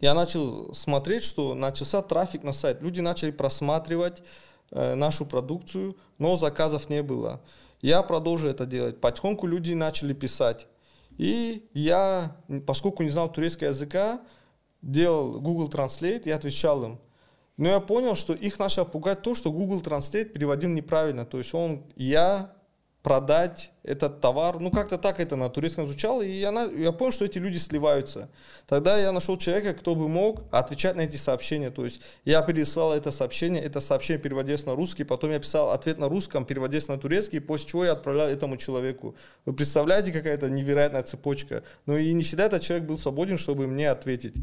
я 0.00 0.14
начал 0.14 0.74
смотреть, 0.74 1.22
что 1.22 1.54
начался 1.54 2.02
трафик 2.02 2.44
на 2.44 2.52
сайт. 2.52 2.82
Люди 2.82 3.00
начали 3.00 3.30
просматривать 3.30 4.22
э, 4.70 4.94
нашу 4.94 5.24
продукцию, 5.24 5.96
но 6.18 6.36
заказов 6.36 6.90
не 6.90 7.02
было. 7.02 7.40
Я 7.80 8.02
продолжил 8.02 8.48
это 8.48 8.66
делать. 8.66 9.00
Потихоньку 9.00 9.46
люди 9.46 9.72
начали 9.72 10.12
писать. 10.12 10.66
И 11.16 11.68
я, 11.72 12.36
поскольку 12.66 13.02
не 13.02 13.10
знал 13.10 13.32
турецкого 13.32 13.68
языка, 13.68 14.20
делал 14.82 15.40
Google 15.40 15.68
Translate 15.68 16.24
и 16.24 16.30
отвечал 16.30 16.84
им. 16.84 17.00
Но 17.58 17.68
я 17.68 17.80
понял, 17.80 18.14
что 18.14 18.32
их 18.32 18.58
начало 18.58 18.86
пугать 18.86 19.20
то, 19.20 19.34
что 19.34 19.52
Google 19.52 19.82
Translate 19.82 20.26
переводил 20.26 20.70
неправильно. 20.70 21.26
То 21.26 21.38
есть 21.38 21.52
он, 21.52 21.82
я 21.96 22.52
продать 23.02 23.70
этот 23.84 24.20
товар, 24.20 24.60
ну 24.60 24.70
как-то 24.70 24.98
так 24.98 25.18
это 25.18 25.34
на 25.34 25.48
турецком 25.48 25.86
звучало, 25.86 26.20
и 26.20 26.30
я, 26.30 26.50
я 26.50 26.92
понял, 26.92 27.12
что 27.12 27.24
эти 27.24 27.38
люди 27.38 27.56
сливаются. 27.56 28.28
Тогда 28.66 28.98
я 28.98 29.12
нашел 29.12 29.38
человека, 29.38 29.74
кто 29.74 29.94
бы 29.94 30.08
мог 30.08 30.42
отвечать 30.52 30.94
на 30.94 31.00
эти 31.02 31.16
сообщения. 31.16 31.70
То 31.70 31.84
есть 31.84 32.00
я 32.24 32.42
переслал 32.42 32.92
это 32.92 33.10
сообщение, 33.10 33.62
это 33.62 33.80
сообщение 33.80 34.22
переводилось 34.22 34.66
на 34.66 34.74
русский, 34.74 35.04
потом 35.04 35.30
я 35.30 35.40
писал 35.40 35.70
ответ 35.70 35.98
на 35.98 36.08
русском, 36.08 36.44
переводилось 36.44 36.88
на 36.88 36.98
турецкий, 36.98 37.40
после 37.40 37.68
чего 37.68 37.84
я 37.84 37.92
отправлял 37.92 38.28
этому 38.28 38.56
человеку. 38.56 39.16
Вы 39.46 39.52
представляете, 39.52 40.12
какая-то 40.12 40.48
невероятная 40.48 41.02
цепочка. 41.02 41.62
Но 41.86 41.96
и 41.96 42.12
не 42.12 42.22
всегда 42.22 42.46
этот 42.46 42.62
человек 42.62 42.86
был 42.86 42.98
свободен, 42.98 43.38
чтобы 43.38 43.66
мне 43.66 43.90
ответить. 43.90 44.34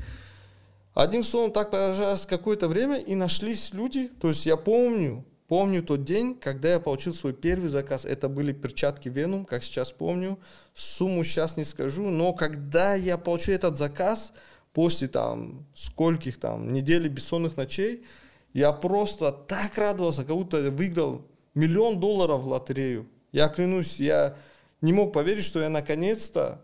Одним 0.95 1.25
словом, 1.25 1.51
так 1.51 1.71
продолжалось 1.71 2.25
какое-то 2.25 2.69
время, 2.69 2.95
и 2.95 3.15
нашлись 3.15 3.73
люди, 3.73 4.07
то 4.07 4.29
есть 4.29 4.45
я 4.45 4.55
помню, 4.55 5.25
помню 5.49 5.83
тот 5.83 6.05
день, 6.05 6.35
когда 6.35 6.71
я 6.71 6.79
получил 6.79 7.13
свой 7.13 7.33
первый 7.33 7.67
заказ, 7.67 8.05
это 8.05 8.29
были 8.29 8.53
перчатки 8.53 9.09
Venom, 9.09 9.45
как 9.45 9.61
сейчас 9.61 9.91
помню, 9.91 10.39
сумму 10.73 11.25
сейчас 11.25 11.57
не 11.57 11.65
скажу, 11.65 12.09
но 12.09 12.31
когда 12.31 12.95
я 12.95 13.17
получил 13.17 13.55
этот 13.55 13.77
заказ, 13.77 14.31
после 14.71 15.09
там 15.09 15.65
скольких 15.75 16.39
там 16.39 16.71
недель 16.71 17.09
бессонных 17.09 17.57
ночей, 17.57 18.05
я 18.53 18.71
просто 18.71 19.33
так 19.33 19.77
радовался, 19.77 20.23
как 20.23 20.33
будто 20.33 20.71
выиграл 20.71 21.25
миллион 21.55 21.99
долларов 21.99 22.41
в 22.41 22.47
лотерею. 22.47 23.09
Я 23.33 23.49
клянусь, 23.49 23.99
я 23.99 24.37
не 24.79 24.93
мог 24.93 25.11
поверить, 25.11 25.43
что 25.43 25.59
я 25.59 25.67
наконец-то 25.67 26.61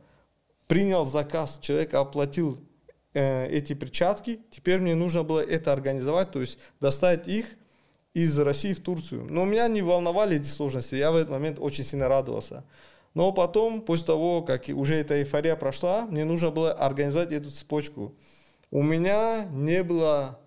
принял 0.68 1.04
заказ, 1.04 1.60
человек 1.62 1.94
оплатил 1.94 2.66
э, 3.14 3.48
эти 3.48 3.74
перчатки. 3.74 4.42
Теперь 4.52 4.80
мне 4.80 4.96
нужно 4.96 5.24
было 5.24 5.40
это 5.40 5.74
организовать, 5.74 6.32
то 6.32 6.42
есть 6.42 6.60
достать 6.80 7.28
их 7.28 7.46
из 8.14 8.38
России 8.40 8.74
в 8.74 8.82
Турцию. 8.82 9.28
Но 9.30 9.46
меня 9.46 9.68
не 9.68 9.82
волновали 9.82 10.38
эти 10.38 10.48
сложности, 10.48 10.96
я 10.96 11.12
в 11.12 11.16
этот 11.16 11.30
момент 11.30 11.58
очень 11.60 11.84
сильно 11.84 12.08
радовался. 12.08 12.64
Но 13.14 13.32
потом, 13.32 13.82
после 13.82 14.06
того, 14.08 14.42
как 14.42 14.70
уже 14.70 14.96
эта 14.96 15.20
эйфория 15.20 15.56
прошла, 15.56 16.06
мне 16.06 16.24
нужно 16.24 16.50
было 16.50 16.72
организовать 16.72 17.32
эту 17.32 17.52
цепочку. 17.52 18.16
У 18.70 18.84
меня 18.84 19.46
не 19.52 19.84
была 19.84 20.40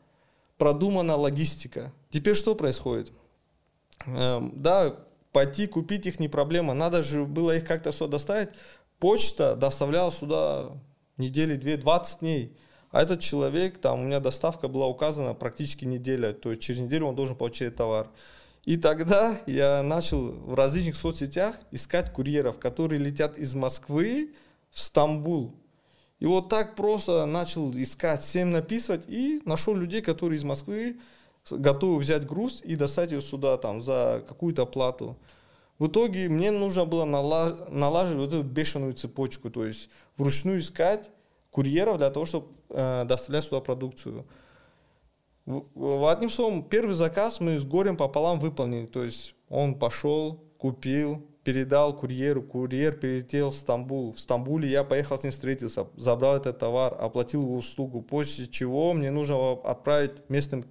продумана 0.57 1.15
логистика. 1.17 1.93
Теперь 2.11 2.35
что 2.35 2.55
происходит? 2.55 3.13
Эм, 4.07 4.53
да, 4.55 4.97
пойти 5.33 5.67
купить 5.67 6.07
их 6.07 6.21
не 6.21 6.29
проблема, 6.29 6.75
надо 6.75 7.03
же 7.03 7.25
было 7.25 7.57
их 7.57 7.67
как-то 7.67 7.93
сюда 7.93 8.13
доставить. 8.13 8.49
Почта 8.99 9.57
доставляла 9.57 10.11
сюда 10.11 10.71
недели 11.17 11.57
две, 11.57 11.77
20 11.77 12.21
дней. 12.21 12.57
А 12.91 13.03
этот 13.03 13.21
человек, 13.21 13.79
там 13.79 14.01
у 14.01 14.05
меня 14.05 14.21
доставка 14.21 14.69
была 14.69 14.87
указана 14.87 15.35
практически 15.35 15.85
неделя, 15.85 16.33
то 16.33 16.51
есть 16.51 16.63
через 16.63 16.81
неделю 16.81 17.07
он 17.07 17.17
должен 17.17 17.37
получить 17.37 17.75
товар. 17.75 18.09
И 18.65 18.77
тогда 18.77 19.37
я 19.47 19.83
начал 19.83 20.33
в 20.33 20.55
различных 20.55 20.97
соцсетях 20.97 21.57
искать 21.71 22.13
курьеров, 22.13 22.59
которые 22.59 22.99
летят 22.99 23.37
из 23.37 23.55
Москвы 23.55 24.35
в 24.71 24.81
Стамбул. 24.81 25.55
И 26.21 26.27
вот 26.27 26.49
так 26.49 26.75
просто 26.75 27.27
начал 27.27 27.71
искать, 27.77 28.23
всем 28.23 28.53
написывать 28.53 29.05
и 29.09 29.43
нашел 29.45 29.75
людей, 29.75 30.01
которые 30.01 30.39
из 30.39 30.45
Москвы 30.45 30.99
готовы 31.51 31.99
взять 31.99 32.27
груз 32.27 32.63
и 32.65 32.77
достать 32.77 33.11
ее 33.11 33.21
сюда 33.21 33.59
там 33.59 33.83
за 33.83 34.25
какую-то 34.27 34.65
плату. 34.65 35.19
В 35.79 35.89
итоге 35.89 36.29
мне 36.29 36.51
нужно 36.51 36.85
было 36.85 37.05
налаживать 37.05 38.19
вот 38.19 38.33
эту 38.33 38.43
бешеную 38.45 38.95
цепочку, 38.95 39.51
то 39.51 39.67
есть 39.67 39.91
вручную 40.17 40.61
искать 40.61 41.11
курьеров 41.51 41.99
для 41.99 42.11
того, 42.11 42.27
чтобы 42.27 42.49
э, 42.71 43.05
доставлять 43.05 43.45
сюда 43.45 43.61
продукцию. 43.61 44.27
В, 45.47 45.65
в 45.75 46.11
одним 46.11 46.31
словом, 46.31 46.63
первый 46.63 46.95
заказ 46.95 47.41
мы 47.41 47.59
с 47.59 47.65
горем 47.65 47.97
пополам 47.97 48.39
выполнили, 48.39 48.87
то 48.87 49.05
есть 49.05 49.35
он 49.49 49.75
пошел, 49.79 50.43
купил, 50.59 51.27
передал 51.43 51.97
курьеру, 51.97 52.43
курьер 52.43 52.95
перелетел 52.95 53.51
в 53.51 53.55
Стамбул. 53.55 54.13
В 54.13 54.21
Стамбуле 54.21 54.69
я 54.71 54.85
поехал 54.85 55.19
с 55.19 55.23
ним 55.25 55.33
встретиться, 55.33 55.89
забрал 55.97 56.37
этот 56.37 56.59
товар, 56.59 56.97
оплатил 56.99 57.43
его 57.43 57.57
услугу, 57.57 58.01
после 58.01 58.47
чего 58.47 58.95
мне 58.95 59.11
нужно 59.11 59.53
отправить 59.53 60.29
местным 60.31 60.65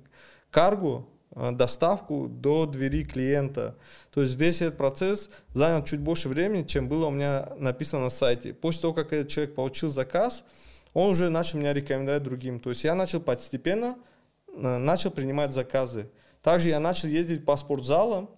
каргу 0.50 1.08
доставку 1.36 2.28
до 2.28 2.66
двери 2.66 3.04
клиента. 3.04 3.76
То 4.14 4.22
есть 4.22 4.36
весь 4.36 4.62
этот 4.62 4.78
процесс 4.78 5.30
занял 5.54 5.84
чуть 5.84 6.00
больше 6.00 6.30
времени, 6.30 6.64
чем 6.64 6.88
было 6.88 7.08
у 7.08 7.12
меня 7.12 7.54
написано 7.58 8.04
на 8.04 8.10
сайте. 8.10 8.54
После 8.54 8.82
того, 8.82 8.94
как 8.94 9.14
этот 9.14 9.30
человек 9.30 9.56
получил 9.56 9.90
заказ, 9.90 10.44
он 10.94 11.10
уже 11.10 11.30
начал 11.30 11.58
меня 11.58 11.74
рекомендовать 11.74 12.24
другим. 12.24 12.60
То 12.60 12.70
есть 12.70 12.84
я 12.84 12.94
начал 12.94 13.20
постепенно 13.20 13.98
э, 14.48 14.78
начал 14.78 15.12
принимать 15.12 15.52
заказы. 15.52 16.10
Также 16.42 16.70
я 16.70 16.80
начал 16.80 17.08
ездить 17.08 17.46
по 17.46 17.56
спортзалам, 17.56 18.30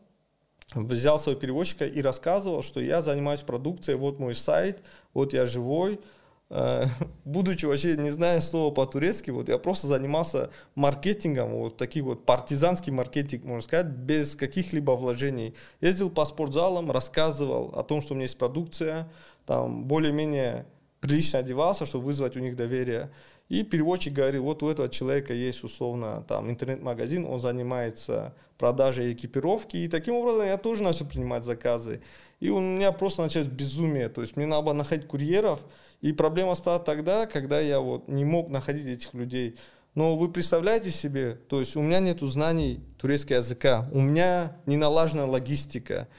взял 0.73 1.19
своего 1.19 1.39
переводчика 1.39 1.85
и 1.85 2.01
рассказывал, 2.01 2.63
что 2.63 2.79
я 2.79 3.01
занимаюсь 3.01 3.41
продукцией, 3.41 3.97
вот 3.97 4.19
мой 4.19 4.35
сайт, 4.35 4.81
вот 5.13 5.33
я 5.33 5.47
живой, 5.47 5.99
Э, 5.99 6.01
будучи 7.25 7.65
вообще 7.65 7.97
не 7.97 8.11
зная 8.11 8.39
слова 8.39 8.73
по-турецки, 8.73 9.31
вот 9.31 9.49
я 9.49 9.57
просто 9.57 9.87
занимался 9.87 10.51
маркетингом, 10.75 11.51
вот 11.51 11.77
таких 11.77 12.03
вот 12.03 12.25
партизанский 12.25 12.91
маркетинг, 12.91 13.43
можно 13.43 13.61
сказать, 13.61 13.87
без 13.87 14.35
каких-либо 14.35 14.91
вложений. 14.91 15.55
Ездил 15.81 16.09
по 16.09 16.25
спортзалам, 16.25 16.91
рассказывал 16.91 17.73
о 17.75 17.83
том, 17.83 18.01
что 18.01 18.13
у 18.13 18.15
меня 18.15 18.25
есть 18.25 18.37
продукция, 18.37 19.11
там 19.45 19.85
более-менее 19.85 20.67
прилично 20.99 21.39
одевался, 21.39 21.85
чтобы 21.85 22.05
вызвать 22.05 22.35
у 22.35 22.39
них 22.39 22.55
доверие. 22.55 23.11
И 23.49 23.63
переводчик 23.63 24.13
говорит, 24.13 24.41
вот 24.41 24.63
у 24.63 24.69
этого 24.69 24.89
человека 24.89 25.33
есть 25.33 25.63
условно 25.63 26.23
там 26.27 26.49
интернет-магазин, 26.49 27.25
он 27.25 27.39
занимается 27.39 28.35
продажей 28.57 29.13
экипировки, 29.13 29.77
и 29.77 29.87
таким 29.87 30.15
образом 30.15 30.47
я 30.47 30.57
тоже 30.57 30.81
начал 30.81 31.05
принимать 31.05 31.43
заказы. 31.43 32.01
И 32.39 32.49
у 32.49 32.59
меня 32.59 32.91
просто 32.91 33.21
началось 33.21 33.47
безумие, 33.47 34.09
то 34.09 34.21
есть 34.21 34.35
мне 34.35 34.45
надо 34.45 34.63
было 34.63 34.73
находить 34.73 35.07
курьеров, 35.07 35.59
и 36.01 36.13
проблема 36.13 36.55
стала 36.55 36.79
тогда, 36.79 37.25
когда 37.25 37.59
я 37.59 37.79
вот 37.79 38.07
не 38.07 38.25
мог 38.25 38.49
находить 38.49 38.85
этих 38.87 39.13
людей. 39.13 39.57
Но 39.95 40.17
вы 40.17 40.29
представляете 40.29 40.91
себе, 40.91 41.35
то 41.35 41.59
есть 41.59 41.75
у 41.77 41.81
меня 41.81 41.99
нет 41.99 42.19
знаний 42.19 42.83
турецкого 42.97 43.37
языка, 43.37 43.87
у 43.93 44.01
меня 44.01 44.57
не 44.65 44.75
налажена 44.75 45.25
логистика, 45.25 46.09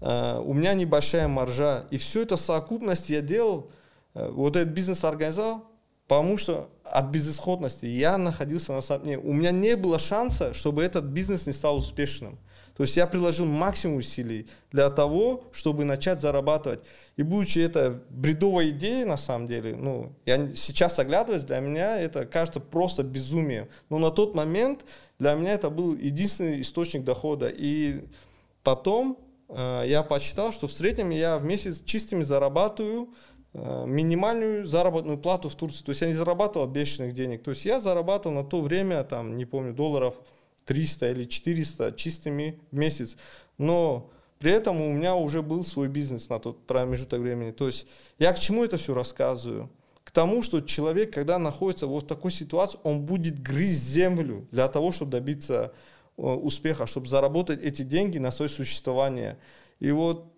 э, 0.00 0.40
у 0.42 0.54
меня 0.54 0.72
небольшая 0.72 1.28
маржа. 1.28 1.86
И 1.90 1.98
все 1.98 2.22
это 2.22 2.38
в 2.38 2.40
совокупности 2.40 3.12
я 3.12 3.20
делал, 3.20 3.70
э, 4.14 4.30
вот 4.30 4.56
этот 4.56 4.72
бизнес 4.72 5.04
организовал, 5.04 5.70
потому 6.08 6.38
что 6.38 6.70
от 6.82 7.06
безысходности 7.10 7.84
я 7.84 8.16
находился 8.16 8.72
на 8.72 8.98
деле, 9.04 9.18
у 9.18 9.34
меня 9.34 9.50
не 9.50 9.76
было 9.76 9.98
шанса, 9.98 10.54
чтобы 10.54 10.82
этот 10.82 11.04
бизнес 11.04 11.46
не 11.46 11.52
стал 11.52 11.76
успешным. 11.76 12.38
То 12.76 12.82
есть 12.82 12.96
я 12.96 13.06
приложил 13.06 13.46
максимум 13.46 13.96
усилий 13.96 14.48
для 14.70 14.90
того, 14.90 15.44
чтобы 15.52 15.84
начать 15.84 16.20
зарабатывать. 16.20 16.80
И 17.16 17.22
будучи 17.22 17.58
это 17.58 18.02
бредовой 18.10 18.70
идеей, 18.70 19.04
на 19.04 19.16
самом 19.16 19.48
деле, 19.48 19.74
ну, 19.74 20.12
я 20.26 20.54
сейчас 20.54 20.98
оглядываясь, 20.98 21.44
для 21.44 21.60
меня 21.60 21.98
это 21.98 22.26
кажется 22.26 22.60
просто 22.60 23.02
безумием. 23.02 23.68
Но 23.88 23.98
на 23.98 24.10
тот 24.10 24.34
момент 24.34 24.84
для 25.18 25.32
меня 25.34 25.54
это 25.54 25.70
был 25.70 25.96
единственный 25.96 26.60
источник 26.60 27.04
дохода. 27.04 27.48
И 27.48 28.04
потом 28.62 29.18
э, 29.48 29.84
я 29.86 30.02
посчитал, 30.02 30.52
что 30.52 30.68
в 30.68 30.72
среднем 30.72 31.08
я 31.08 31.38
в 31.38 31.44
месяц 31.44 31.80
чистыми 31.82 32.22
зарабатываю 32.22 33.14
э, 33.54 33.84
минимальную 33.86 34.66
заработную 34.66 35.16
плату 35.16 35.48
в 35.48 35.54
Турции. 35.54 35.82
То 35.82 35.92
есть 35.92 36.02
я 36.02 36.08
не 36.08 36.14
зарабатывал 36.14 36.66
бешеных 36.66 37.14
денег. 37.14 37.42
То 37.42 37.52
есть 37.52 37.64
я 37.64 37.80
зарабатывал 37.80 38.34
на 38.34 38.44
то 38.44 38.60
время, 38.60 39.02
там, 39.04 39.38
не 39.38 39.46
помню, 39.46 39.72
долларов 39.72 40.16
300 40.66 41.10
или 41.12 41.24
400 41.24 41.92
чистыми 41.92 42.60
в 42.70 42.76
месяц. 42.76 43.16
Но 43.56 44.10
при 44.38 44.52
этом 44.52 44.80
у 44.80 44.92
меня 44.92 45.14
уже 45.14 45.42
был 45.42 45.64
свой 45.64 45.88
бизнес 45.88 46.28
на 46.28 46.38
тот 46.38 46.66
промежуток 46.66 47.20
времени. 47.20 47.52
То 47.52 47.66
есть 47.66 47.86
я 48.18 48.32
к 48.32 48.38
чему 48.38 48.64
это 48.64 48.76
все 48.76 48.92
рассказываю? 48.92 49.70
К 50.04 50.10
тому, 50.10 50.42
что 50.42 50.60
человек, 50.60 51.12
когда 51.12 51.38
находится 51.38 51.86
вот 51.86 52.04
в 52.04 52.06
такой 52.06 52.30
ситуации, 52.32 52.78
он 52.82 53.04
будет 53.04 53.42
грызть 53.42 53.82
землю 53.82 54.46
для 54.52 54.68
того, 54.68 54.92
чтобы 54.92 55.10
добиться 55.10 55.72
э, 56.16 56.22
успеха, 56.22 56.86
чтобы 56.86 57.08
заработать 57.08 57.62
эти 57.62 57.82
деньги 57.82 58.18
на 58.18 58.30
свое 58.30 58.48
существование. 58.48 59.38
И 59.80 59.90
вот, 59.90 60.32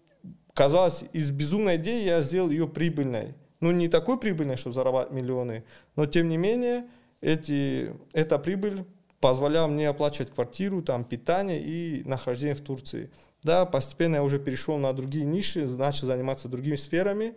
казалось, 0.55 1.05
из 1.13 1.31
безумной 1.31 1.77
идеи 1.77 2.05
я 2.05 2.23
сделал 2.23 2.51
ее 2.51 2.67
прибыльной. 2.67 3.35
Ну, 3.61 3.73
не 3.73 3.89
такой 3.89 4.19
прибыльной, 4.19 4.57
чтобы 4.57 4.75
зарабатывать 4.75 5.21
миллионы, 5.21 5.65
но 5.97 6.07
тем 6.07 6.29
не 6.29 6.37
менее, 6.37 6.87
эти, 7.21 7.93
эта 8.13 8.39
прибыль 8.39 8.85
позволяла 9.21 9.67
мне 9.67 9.89
оплачивать 9.89 10.31
квартиру, 10.31 10.83
там, 10.83 11.05
питание 11.05 11.61
и 11.63 12.03
нахождение 12.05 12.55
в 12.55 12.61
Турции. 12.61 13.11
Да, 13.43 13.67
постепенно 13.67 14.17
я 14.17 14.23
уже 14.23 14.39
перешел 14.39 14.79
на 14.79 14.93
другие 14.93 15.25
ниши, 15.25 15.67
начал 15.67 16.07
заниматься 16.07 16.49
другими 16.49 16.77
сферами. 16.77 17.35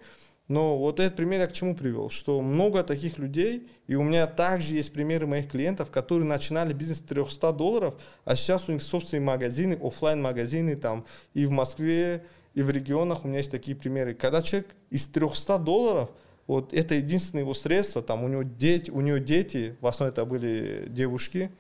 Но 0.48 0.78
вот 0.78 1.00
этот 1.00 1.16
пример 1.16 1.40
я 1.40 1.48
к 1.48 1.54
чему 1.54 1.76
привел? 1.76 2.10
Что 2.10 2.42
много 2.42 2.84
таких 2.84 3.18
людей, 3.18 3.70
и 3.88 3.96
у 3.96 4.04
меня 4.04 4.28
также 4.28 4.74
есть 4.74 4.92
примеры 4.92 5.26
моих 5.26 5.50
клиентов, 5.50 5.92
которые 5.92 6.26
начинали 6.26 6.74
бизнес 6.74 6.98
с 6.98 7.02
300 7.02 7.54
долларов, 7.54 7.96
а 8.26 8.36
сейчас 8.36 8.68
у 8.68 8.74
них 8.74 8.84
собственные 8.84 9.24
магазины, 9.24 9.80
офлайн 9.82 10.22
магазины 10.22 10.76
там 10.76 11.06
и 11.34 11.46
в 11.46 11.52
Москве, 11.52 12.26
и 12.54 12.64
в 12.64 12.70
регионах 12.70 13.24
у 13.24 13.30
меня 13.30 13.38
есть 13.38 13.52
такие 13.52 13.78
примеры. 13.78 14.14
Когда 14.14 14.42
человек 14.42 14.76
из 14.90 15.08
300 15.08 15.58
долларов, 15.60 16.10
вот 16.48 16.74
это 16.74 16.96
единственное 16.96 17.44
его 17.44 17.54
средство, 17.54 18.02
там 18.02 18.26
у 18.26 18.28
него 18.28 18.44
дети, 18.44 18.92
у 18.92 19.00
него 19.00 19.20
дети, 19.20 19.78
в 19.80 19.88
основном 19.88 20.12
это 20.12 20.26
были 20.26 20.88
девушки, 20.90 21.52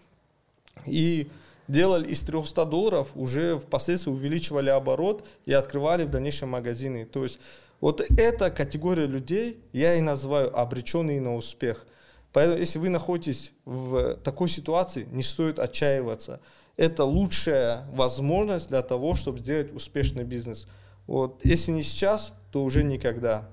и 0.85 1.29
делали 1.67 2.07
из 2.09 2.21
300 2.21 2.65
долларов, 2.65 3.09
уже 3.15 3.57
впоследствии 3.59 4.11
увеличивали 4.11 4.69
оборот 4.69 5.25
и 5.45 5.53
открывали 5.53 6.03
в 6.03 6.09
дальнейшем 6.09 6.49
магазины. 6.49 7.05
То 7.05 7.23
есть 7.23 7.39
вот 7.79 8.01
эта 8.17 8.51
категория 8.51 9.07
людей 9.07 9.63
я 9.73 9.95
и 9.95 10.01
называю 10.01 10.57
обреченные 10.57 11.21
на 11.21 11.35
успех. 11.35 11.85
Поэтому 12.33 12.59
если 12.59 12.79
вы 12.79 12.89
находитесь 12.89 13.51
в 13.65 14.15
такой 14.23 14.49
ситуации, 14.49 15.07
не 15.11 15.23
стоит 15.23 15.59
отчаиваться. 15.59 16.39
Это 16.77 17.03
лучшая 17.03 17.85
возможность 17.93 18.69
для 18.69 18.81
того, 18.81 19.15
чтобы 19.15 19.39
сделать 19.39 19.73
успешный 19.73 20.23
бизнес. 20.23 20.67
Вот, 21.07 21.41
если 21.43 21.71
не 21.71 21.83
сейчас, 21.83 22.31
то 22.51 22.63
уже 22.63 22.83
никогда. 22.83 23.49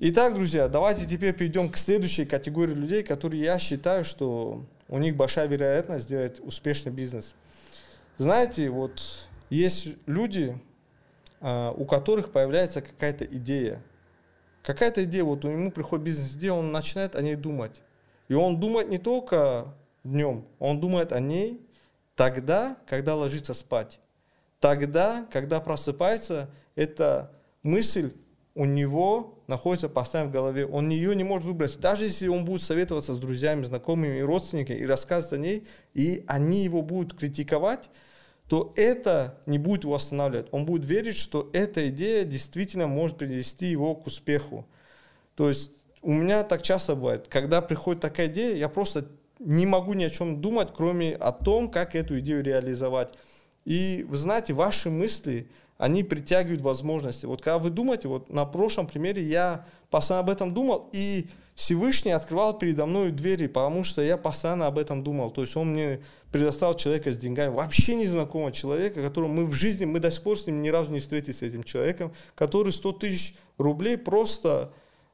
Итак, 0.00 0.34
друзья, 0.34 0.68
давайте 0.68 1.06
теперь 1.06 1.32
перейдем 1.34 1.70
к 1.70 1.76
следующей 1.76 2.24
категории 2.24 2.74
людей, 2.74 3.02
которые 3.04 3.42
я 3.42 3.58
считаю, 3.58 4.04
что 4.04 4.66
у 4.88 4.98
них 4.98 5.16
большая 5.16 5.46
вероятность 5.46 6.04
сделать 6.04 6.40
успешный 6.40 6.92
бизнес. 6.92 7.34
Знаете, 8.18 8.70
вот 8.70 9.02
есть 9.50 9.88
люди, 10.06 10.60
а, 11.40 11.72
у 11.72 11.84
которых 11.84 12.32
появляется 12.32 12.82
какая-то 12.82 13.24
идея. 13.24 13.82
Какая-то 14.62 15.04
идея, 15.04 15.24
вот 15.24 15.44
у 15.44 15.50
него 15.50 15.70
приходит 15.70 16.06
бизнес-идея, 16.06 16.52
он 16.52 16.72
начинает 16.72 17.16
о 17.16 17.22
ней 17.22 17.36
думать. 17.36 17.82
И 18.28 18.34
он 18.34 18.58
думает 18.58 18.88
не 18.88 18.98
только 18.98 19.74
днем, 20.04 20.46
он 20.58 20.80
думает 20.80 21.12
о 21.12 21.20
ней 21.20 21.66
тогда, 22.14 22.76
когда 22.86 23.14
ложится 23.14 23.52
спать. 23.52 24.00
Тогда, 24.60 25.26
когда 25.30 25.60
просыпается, 25.60 26.48
эта 26.74 27.30
мысль 27.62 28.12
у 28.54 28.64
него 28.66 29.42
находится 29.48 29.88
постоянно 29.88 30.30
в 30.30 30.32
голове. 30.32 30.64
Он 30.66 30.88
ее 30.88 31.14
не 31.16 31.24
может 31.24 31.44
выбросить. 31.44 31.80
Даже 31.80 32.04
если 32.04 32.28
он 32.28 32.44
будет 32.44 32.62
советоваться 32.62 33.14
с 33.14 33.18
друзьями, 33.18 33.64
знакомыми 33.64 34.18
и 34.18 34.22
родственниками 34.22 34.76
и 34.76 34.86
рассказывать 34.86 35.32
о 35.32 35.42
ней, 35.42 35.66
и 35.92 36.24
они 36.28 36.62
его 36.62 36.82
будут 36.82 37.18
критиковать, 37.18 37.90
то 38.48 38.72
это 38.76 39.40
не 39.46 39.58
будет 39.58 39.84
его 39.84 39.94
останавливать. 39.94 40.46
Он 40.52 40.66
будет 40.66 40.84
верить, 40.84 41.16
что 41.16 41.50
эта 41.52 41.88
идея 41.88 42.24
действительно 42.24 42.86
может 42.86 43.18
привести 43.18 43.66
его 43.66 43.94
к 43.96 44.06
успеху. 44.06 44.66
То 45.34 45.48
есть 45.48 45.72
у 46.02 46.12
меня 46.12 46.44
так 46.44 46.62
часто 46.62 46.94
бывает, 46.94 47.26
когда 47.28 47.60
приходит 47.60 48.02
такая 48.02 48.28
идея, 48.28 48.54
я 48.54 48.68
просто 48.68 49.08
не 49.40 49.66
могу 49.66 49.94
ни 49.94 50.04
о 50.04 50.10
чем 50.10 50.40
думать, 50.40 50.68
кроме 50.72 51.16
о 51.16 51.32
том, 51.32 51.70
как 51.70 51.96
эту 51.96 52.20
идею 52.20 52.44
реализовать. 52.44 53.14
И 53.64 54.06
вы 54.08 54.16
знаете, 54.16 54.52
ваши 54.52 54.90
мысли– 54.90 55.48
они 55.78 56.04
притягивают 56.04 56.60
возможности. 56.60 57.26
Вот 57.26 57.42
когда 57.42 57.58
вы 57.58 57.70
думаете, 57.70 58.08
вот 58.08 58.30
на 58.30 58.44
прошлом 58.44 58.86
примере 58.86 59.22
я 59.22 59.66
постоянно 59.90 60.24
об 60.24 60.30
этом 60.30 60.54
думал, 60.54 60.88
и 60.92 61.28
Всевышний 61.54 62.10
открывал 62.10 62.58
передо 62.58 62.86
мной 62.86 63.12
двери, 63.12 63.46
потому 63.46 63.84
что 63.84 64.02
я 64.02 64.16
постоянно 64.16 64.66
об 64.66 64.78
этом 64.78 65.02
думал. 65.04 65.30
То 65.30 65.42
есть 65.42 65.56
он 65.56 65.72
мне 65.72 66.00
предоставил 66.32 66.74
человека 66.74 67.12
с 67.12 67.16
деньгами, 67.16 67.54
вообще 67.54 67.94
незнакомого 67.94 68.50
человека, 68.50 69.02
которого 69.02 69.30
мы 69.30 69.46
в 69.46 69.52
жизни, 69.52 69.84
мы 69.84 70.00
до 70.00 70.10
сих 70.10 70.22
пор 70.22 70.38
с 70.38 70.46
ним 70.46 70.62
ни 70.62 70.68
разу 70.68 70.92
не 70.92 70.98
встретились 70.98 71.38
с 71.38 71.42
этим 71.42 71.62
человеком, 71.62 72.12
который 72.34 72.72
100 72.72 72.92
тысяч 72.92 73.36
рублей 73.56 73.96
просто 73.96 74.72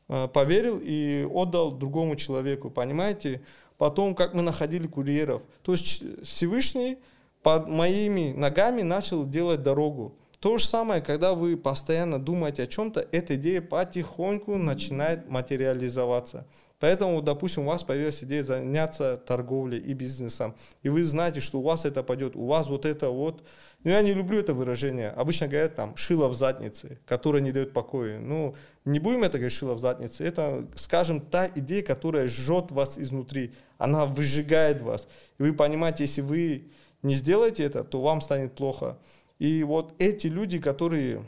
э, 0.08 0.28
поверил 0.28 0.80
и 0.82 1.26
отдал 1.30 1.72
другому 1.72 2.16
человеку, 2.16 2.70
понимаете? 2.70 3.42
Потом, 3.76 4.14
как 4.14 4.34
мы 4.34 4.42
находили 4.42 4.86
курьеров. 4.86 5.42
То 5.62 5.72
есть 5.72 6.02
Всевышний 6.24 6.98
под 7.42 7.68
моими 7.68 8.32
ногами 8.32 8.82
начал 8.82 9.26
делать 9.26 9.62
дорогу. 9.62 10.14
То 10.40 10.56
же 10.56 10.66
самое, 10.66 11.02
когда 11.02 11.34
вы 11.34 11.58
постоянно 11.58 12.18
думаете 12.18 12.62
о 12.62 12.66
чем-то, 12.66 13.06
эта 13.12 13.36
идея 13.36 13.60
потихоньку 13.60 14.56
начинает 14.56 15.28
материализоваться. 15.28 16.46
Поэтому, 16.78 17.20
допустим, 17.20 17.64
у 17.64 17.66
вас 17.66 17.84
появилась 17.84 18.24
идея 18.24 18.42
заняться 18.42 19.18
торговлей 19.18 19.78
и 19.78 19.92
бизнесом, 19.92 20.56
и 20.82 20.88
вы 20.88 21.04
знаете, 21.04 21.40
что 21.40 21.58
у 21.58 21.62
вас 21.62 21.84
это 21.84 22.02
пойдет, 22.02 22.36
у 22.36 22.46
вас 22.46 22.68
вот 22.68 22.86
это 22.86 23.10
вот. 23.10 23.42
Но 23.84 23.90
я 23.90 24.00
не 24.00 24.14
люблю 24.14 24.38
это 24.38 24.54
выражение. 24.54 25.10
Обычно 25.10 25.46
говорят 25.46 25.74
там 25.74 25.94
«шило 25.96 26.28
в 26.28 26.34
заднице», 26.34 26.98
которое 27.06 27.42
не 27.42 27.52
дает 27.52 27.74
покоя. 27.74 28.18
Ну, 28.18 28.54
не 28.86 28.98
будем 28.98 29.24
это 29.24 29.36
говорить 29.36 29.56
«шило 29.56 29.74
в 29.74 29.78
заднице». 29.78 30.24
Это, 30.24 30.66
скажем, 30.76 31.20
та 31.20 31.48
идея, 31.54 31.82
которая 31.82 32.28
жжет 32.28 32.70
вас 32.70 32.98
изнутри. 32.98 33.52
Она 33.76 34.06
выжигает 34.06 34.80
вас. 34.80 35.06
И 35.38 35.42
вы 35.42 35.52
понимаете, 35.52 36.04
если 36.04 36.22
вы 36.22 36.70
не 37.02 37.14
сделаете 37.14 37.64
это, 37.64 37.84
то 37.84 38.00
вам 38.00 38.20
станет 38.22 38.54
плохо. 38.54 38.98
И 39.40 39.64
вот 39.64 39.94
эти 39.98 40.26
люди, 40.26 40.60
которые 40.60 41.26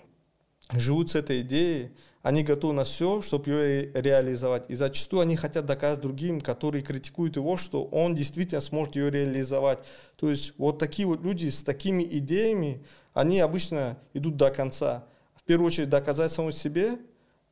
живут 0.71 1.11
с 1.11 1.15
этой 1.15 1.41
идеей, 1.41 1.93
они 2.23 2.45
готовы 2.45 2.75
на 2.75 2.85
все, 2.85 3.23
чтобы 3.23 3.51
ее 3.51 3.93
реализовать. 3.95 4.69
И 4.69 4.75
зачастую 4.75 5.23
они 5.23 5.35
хотят 5.35 5.65
доказать 5.65 6.01
другим, 6.01 6.43
которые 6.43 6.85
критикуют 6.85 7.37
его, 7.37 7.57
что 7.57 7.85
он 7.85 8.15
действительно 8.15 8.61
сможет 8.61 8.97
ее 8.97 9.11
реализовать. 9.11 9.79
То 10.17 10.31
есть 10.31 10.53
вот 10.59 10.79
такие 10.79 11.09
вот 11.09 11.23
люди 11.23 11.49
с 11.49 11.63
такими 11.63 12.05
идеями, 12.05 12.85
они 13.15 13.41
обычно 13.41 13.99
идут 14.13 14.37
до 14.37 14.51
конца. 14.51 15.07
В 15.35 15.43
первую 15.45 15.69
очередь 15.69 15.89
доказать 15.89 16.33
самому 16.33 16.53
себе, 16.53 16.99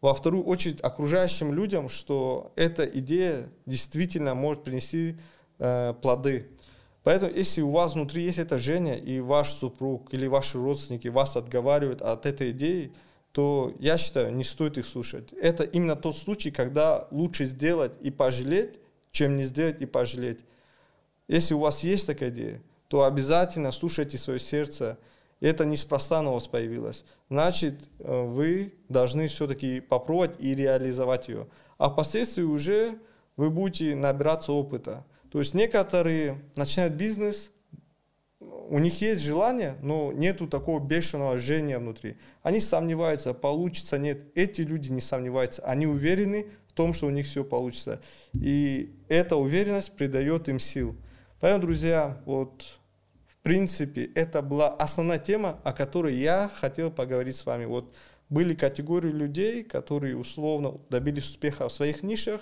во 0.03 0.15
вторую 0.15 0.45
очередь 0.45 0.81
окружающим 0.83 1.55
людям, 1.55 1.89
что 1.89 2.53
эта 2.55 2.85
идея 2.85 3.49
действительно 3.65 4.35
может 4.35 4.63
принести 4.63 5.17
э, 5.59 5.95
плоды. 6.03 6.49
Поэтому, 7.03 7.33
если 7.35 7.63
у 7.63 7.71
вас 7.71 7.95
внутри 7.95 8.23
есть 8.23 8.39
эта 8.39 8.59
Женя, 8.59 8.97
и 8.97 9.21
ваш 9.21 9.53
супруг 9.53 10.13
или 10.13 10.27
ваши 10.27 10.59
родственники 10.59 11.09
вас 11.09 11.37
отговаривают 11.37 12.03
от 12.03 12.27
этой 12.27 12.51
идеи, 12.51 12.93
то 13.33 13.73
я 13.79 13.97
считаю, 13.97 14.35
не 14.35 14.45
стоит 14.45 14.77
их 14.77 14.87
слушать. 14.87 15.33
Это 15.33 15.65
именно 15.65 15.97
тот 15.97 16.17
случай, 16.17 16.51
когда 16.51 17.07
лучше 17.11 17.45
сделать 17.45 17.93
и 18.01 18.11
пожалеть, 18.11 18.79
чем 19.13 19.37
не 19.37 19.45
сделать 19.45 19.81
и 19.81 19.87
пожалеть. 19.87 20.41
Если 21.29 21.55
у 21.55 21.61
вас 21.61 21.83
есть 21.85 22.07
такая 22.07 22.31
идея, 22.31 22.63
то 22.89 23.05
обязательно 23.05 23.71
слушайте 23.71 24.19
свое 24.19 24.41
сердце. 24.41 24.99
Это 25.39 25.65
неспроста 25.65 26.23
на 26.23 26.33
вас 26.33 26.49
появилось. 26.49 27.05
Значит, 27.31 27.77
э, 28.01 28.23
вы 28.25 28.75
должны 28.89 29.29
все-таки 29.29 29.81
попробовать 29.81 30.33
и 30.39 30.55
реализовать 30.55 31.29
ее. 31.29 31.47
А 31.79 31.89
впоследствии 31.89 32.43
уже 32.43 32.99
вы 33.37 33.49
будете 33.49 33.95
набираться 33.95 34.53
опыта. 34.53 35.07
То 35.31 35.39
есть 35.39 35.55
некоторые 35.55 36.43
начинают 36.57 36.95
бизнес, 36.95 37.51
у 38.41 38.79
них 38.79 39.01
есть 39.01 39.21
желание, 39.23 39.77
но 39.83 40.13
нету 40.13 40.47
такого 40.47 40.81
бешеного 40.81 41.39
жжения 41.39 41.79
внутри. 41.79 42.17
Они 42.43 42.61
сомневаются, 42.61 43.35
получится, 43.35 43.99
нет. 43.99 44.23
Эти 44.35 44.61
люди 44.61 44.91
не 44.91 45.01
сомневаются, 45.01 45.63
они 45.63 45.87
уверены 45.87 46.47
в 46.69 46.73
том, 46.73 46.95
что 46.95 47.07
у 47.07 47.11
них 47.11 47.27
все 47.27 47.45
получится. 47.45 48.01
И 48.33 48.95
эта 49.09 49.37
уверенность 49.37 49.93
придает 49.93 50.49
им 50.49 50.59
сил. 50.59 50.97
Поэтому, 51.41 51.67
друзья, 51.67 52.21
вот 52.27 52.79
в 53.27 53.37
принципе 53.43 54.05
это 54.15 54.41
была 54.41 54.69
основная 54.69 55.19
тема, 55.19 55.61
о 55.65 55.73
которой 55.73 56.15
я 56.15 56.51
хотел 56.61 56.91
поговорить 56.91 57.37
с 57.37 57.47
вами. 57.47 57.65
Вот 57.65 57.93
были 58.29 58.55
категории 58.55 59.11
людей, 59.11 59.65
которые 59.65 60.17
условно 60.17 60.81
добились 60.91 61.25
успеха 61.25 61.69
в 61.69 61.73
своих 61.73 62.03
нишах, 62.03 62.41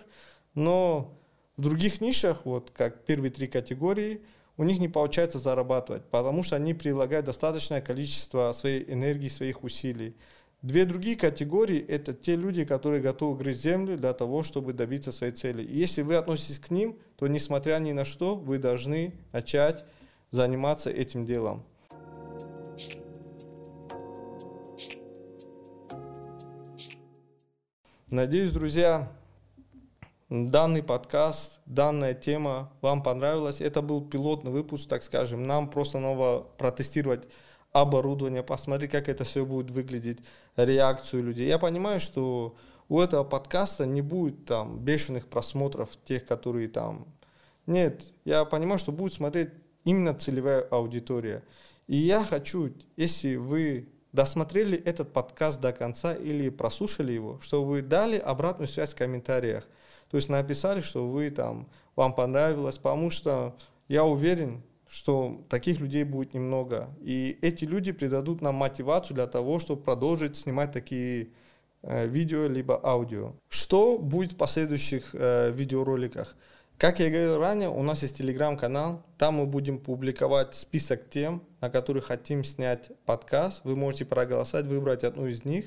но 0.55 1.18
в 1.59 1.61
других 1.61 2.01
нишах, 2.01 2.47
вот 2.47 2.71
как 2.71 3.05
первые 3.05 3.33
три 3.33 3.49
категории, 3.49 4.23
у 4.57 4.63
них 4.63 4.79
не 4.79 4.89
получается 4.89 5.41
зарабатывать, 5.41 6.05
потому 6.05 6.45
что 6.45 6.55
они 6.55 6.73
прилагают 6.73 7.27
достаточное 7.27 7.81
количество 7.81 8.53
своей 8.53 8.89
энергии, 8.91 9.29
своих 9.29 9.65
усилий. 9.65 10.17
Две 10.63 10.85
другие 10.85 11.17
категории– 11.17 11.85
это 11.89 12.15
те 12.15 12.37
люди, 12.37 12.65
которые 12.65 13.03
готовы 13.03 13.37
грызть 13.37 13.63
землю 13.63 13.97
для 13.97 14.13
того, 14.13 14.45
чтобы 14.45 14.73
добиться 14.73 15.11
своей 15.11 15.33
цели. 15.33 15.63
И 15.63 15.77
если 15.77 16.03
вы 16.03 16.15
относитесь 16.15 16.61
к 16.61 16.71
ним, 16.71 16.97
то 17.17 17.27
несмотря 17.27 17.79
ни 17.81 17.91
на 17.91 18.05
что, 18.05 18.37
вы 18.37 18.59
должны 18.59 19.15
начать 19.33 19.85
заниматься 20.31 20.91
этим 20.91 21.27
делом. 21.27 21.65
Надеюсь, 28.07 28.53
друзья, 28.53 29.13
данный 30.29 30.83
подкаст, 30.83 31.59
данная 31.67 32.15
тема 32.15 32.71
вам 32.81 33.03
понравилась. 33.03 33.61
Это 33.61 33.83
был 33.83 34.05
пилотный 34.05 34.51
выпуск, 34.51 34.89
так 34.89 35.03
скажем. 35.03 35.45
Нам 35.45 35.71
просто 35.71 35.99
надо 35.99 36.45
протестировать 36.59 37.29
оборудование, 37.73 38.43
посмотреть, 38.43 38.91
как 38.91 39.09
это 39.09 39.25
все 39.25 39.45
будет 39.45 39.71
выглядеть, 39.71 40.19
реакцию 40.57 41.25
людей. 41.25 41.47
Я 41.47 41.59
понимаю, 41.59 42.01
что 42.01 42.57
у 42.89 43.01
этого 43.01 43.25
подкаста 43.25 43.87
не 43.87 44.03
будет 44.03 44.47
там 44.47 44.79
бешеных 44.79 45.29
просмотров, 45.29 45.91
тех, 46.05 46.27
которые 46.27 46.69
там... 46.69 47.07
Нет, 47.67 48.03
я 48.25 48.45
понимаю, 48.45 48.79
что 48.79 48.93
будет 48.93 49.13
смотреть 49.13 49.51
именно 49.85 50.15
целевая 50.15 50.63
аудитория. 50.63 51.43
И 51.87 51.97
я 51.97 52.25
хочу, 52.25 52.73
если 52.97 53.37
вы 53.37 53.89
досмотрели 54.13 54.77
этот 54.77 55.13
подкаст 55.13 55.61
до 55.61 55.73
конца 55.73 56.15
или 56.15 56.49
прослушали 56.49 57.13
его, 57.13 57.39
чтобы 57.41 57.69
вы 57.69 57.83
дали 57.83 58.17
обратную 58.17 58.69
связь 58.69 58.95
в 58.95 58.97
комментариях. 58.97 59.67
То 60.11 60.17
есть 60.17 60.29
написали, 60.29 60.81
что 60.81 61.07
вы 61.09 61.31
там, 61.31 61.69
вам 61.97 62.15
понравилось, 62.15 62.77
потому 62.77 63.11
что 63.11 63.57
я 63.89 64.05
уверен, 64.05 64.63
что 64.89 65.45
таких 65.49 65.81
людей 65.81 66.05
будет 66.05 66.35
немного. 66.35 66.89
И 67.01 67.39
эти 67.43 67.65
люди 67.65 67.93
придадут 67.93 68.41
нам 68.41 68.55
мотивацию 68.55 69.15
для 69.15 69.27
того, 69.27 69.59
чтобы 69.59 69.83
продолжить 69.83 70.37
снимать 70.37 70.73
такие 70.73 71.29
э, 71.83 72.07
видео 72.07 72.47
либо 72.47 72.81
аудио. 72.83 73.35
Что 73.49 73.99
будет 73.99 74.33
в 74.33 74.37
последующих 74.37 75.11
э, 75.13 75.51
видеороликах? 75.53 76.35
Как 76.79 77.01
я 77.01 77.11
говорил 77.11 77.39
ранее, 77.41 77.69
у 77.69 77.83
нас 77.83 78.03
есть 78.03 78.19
телеграм-канал, 78.19 79.05
там 79.19 79.35
мы 79.35 79.47
будем 79.47 79.81
публиковать 79.81 80.55
список 80.55 81.11
тем, 81.11 81.43
на 81.61 81.71
которые 81.71 82.05
хотим 82.05 82.45
снять 82.45 82.93
подкаст. 83.05 83.63
Вы 83.65 83.75
можете 83.75 84.05
проголосовать, 84.05 84.67
выбрать 84.67 85.03
одну 85.03 85.27
из 85.27 85.45
них, 85.45 85.67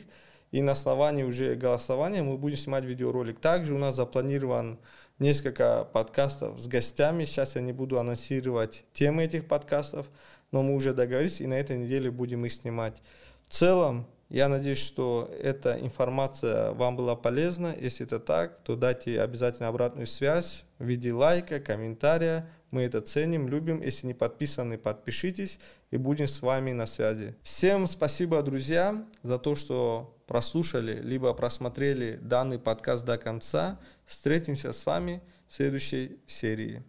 и 0.51 0.61
на 0.61 0.73
основании 0.73 1.23
уже 1.23 1.55
голосования 1.55 2.23
мы 2.23 2.37
будем 2.37 2.57
снимать 2.57 2.83
видеоролик. 2.83 3.39
Также 3.39 3.73
у 3.73 3.77
нас 3.77 3.95
запланирован 3.95 4.79
несколько 5.17 5.87
подкастов 5.93 6.59
с 6.59 6.67
гостями. 6.67 7.25
Сейчас 7.25 7.55
я 7.55 7.61
не 7.61 7.73
буду 7.73 7.99
анонсировать 7.99 8.83
темы 8.93 9.23
этих 9.23 9.47
подкастов, 9.47 10.07
но 10.51 10.61
мы 10.61 10.75
уже 10.75 10.93
договорились, 10.93 11.41
и 11.41 11.47
на 11.47 11.53
этой 11.53 11.77
неделе 11.77 12.11
будем 12.11 12.45
их 12.45 12.51
снимать. 12.51 13.01
В 13.47 13.53
целом, 13.53 14.07
я 14.29 14.47
надеюсь, 14.47 14.79
что 14.79 15.29
эта 15.41 15.77
информация 15.79 16.71
вам 16.71 16.95
была 16.95 17.15
полезна. 17.15 17.75
Если 17.79 18.05
это 18.05 18.19
так, 18.19 18.59
то 18.63 18.75
дайте 18.75 19.21
обязательно 19.21 19.67
обратную 19.67 20.07
связь 20.07 20.63
в 20.79 20.85
виде 20.85 21.13
лайка, 21.13 21.59
комментария. 21.59 22.49
Мы 22.71 22.83
это 22.83 23.01
ценим, 23.01 23.49
любим. 23.49 23.81
Если 23.81 24.07
не 24.07 24.13
подписаны, 24.13 24.77
подпишитесь 24.77 25.59
и 25.91 25.97
будем 25.97 26.29
с 26.29 26.41
вами 26.41 26.71
на 26.71 26.87
связи. 26.87 27.35
Всем 27.43 27.87
спасибо, 27.87 28.41
друзья, 28.41 29.05
за 29.21 29.37
то, 29.37 29.55
что 29.55 30.15
прослушали, 30.31 31.01
либо 31.01 31.33
просмотрели 31.33 32.17
данный 32.21 32.57
подкаст 32.57 33.03
до 33.03 33.17
конца. 33.17 33.77
Встретимся 34.05 34.71
с 34.71 34.85
вами 34.85 35.21
в 35.49 35.55
следующей 35.55 36.21
серии. 36.25 36.85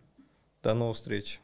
До 0.63 0.75
новых 0.75 0.97
встреч! 0.97 1.41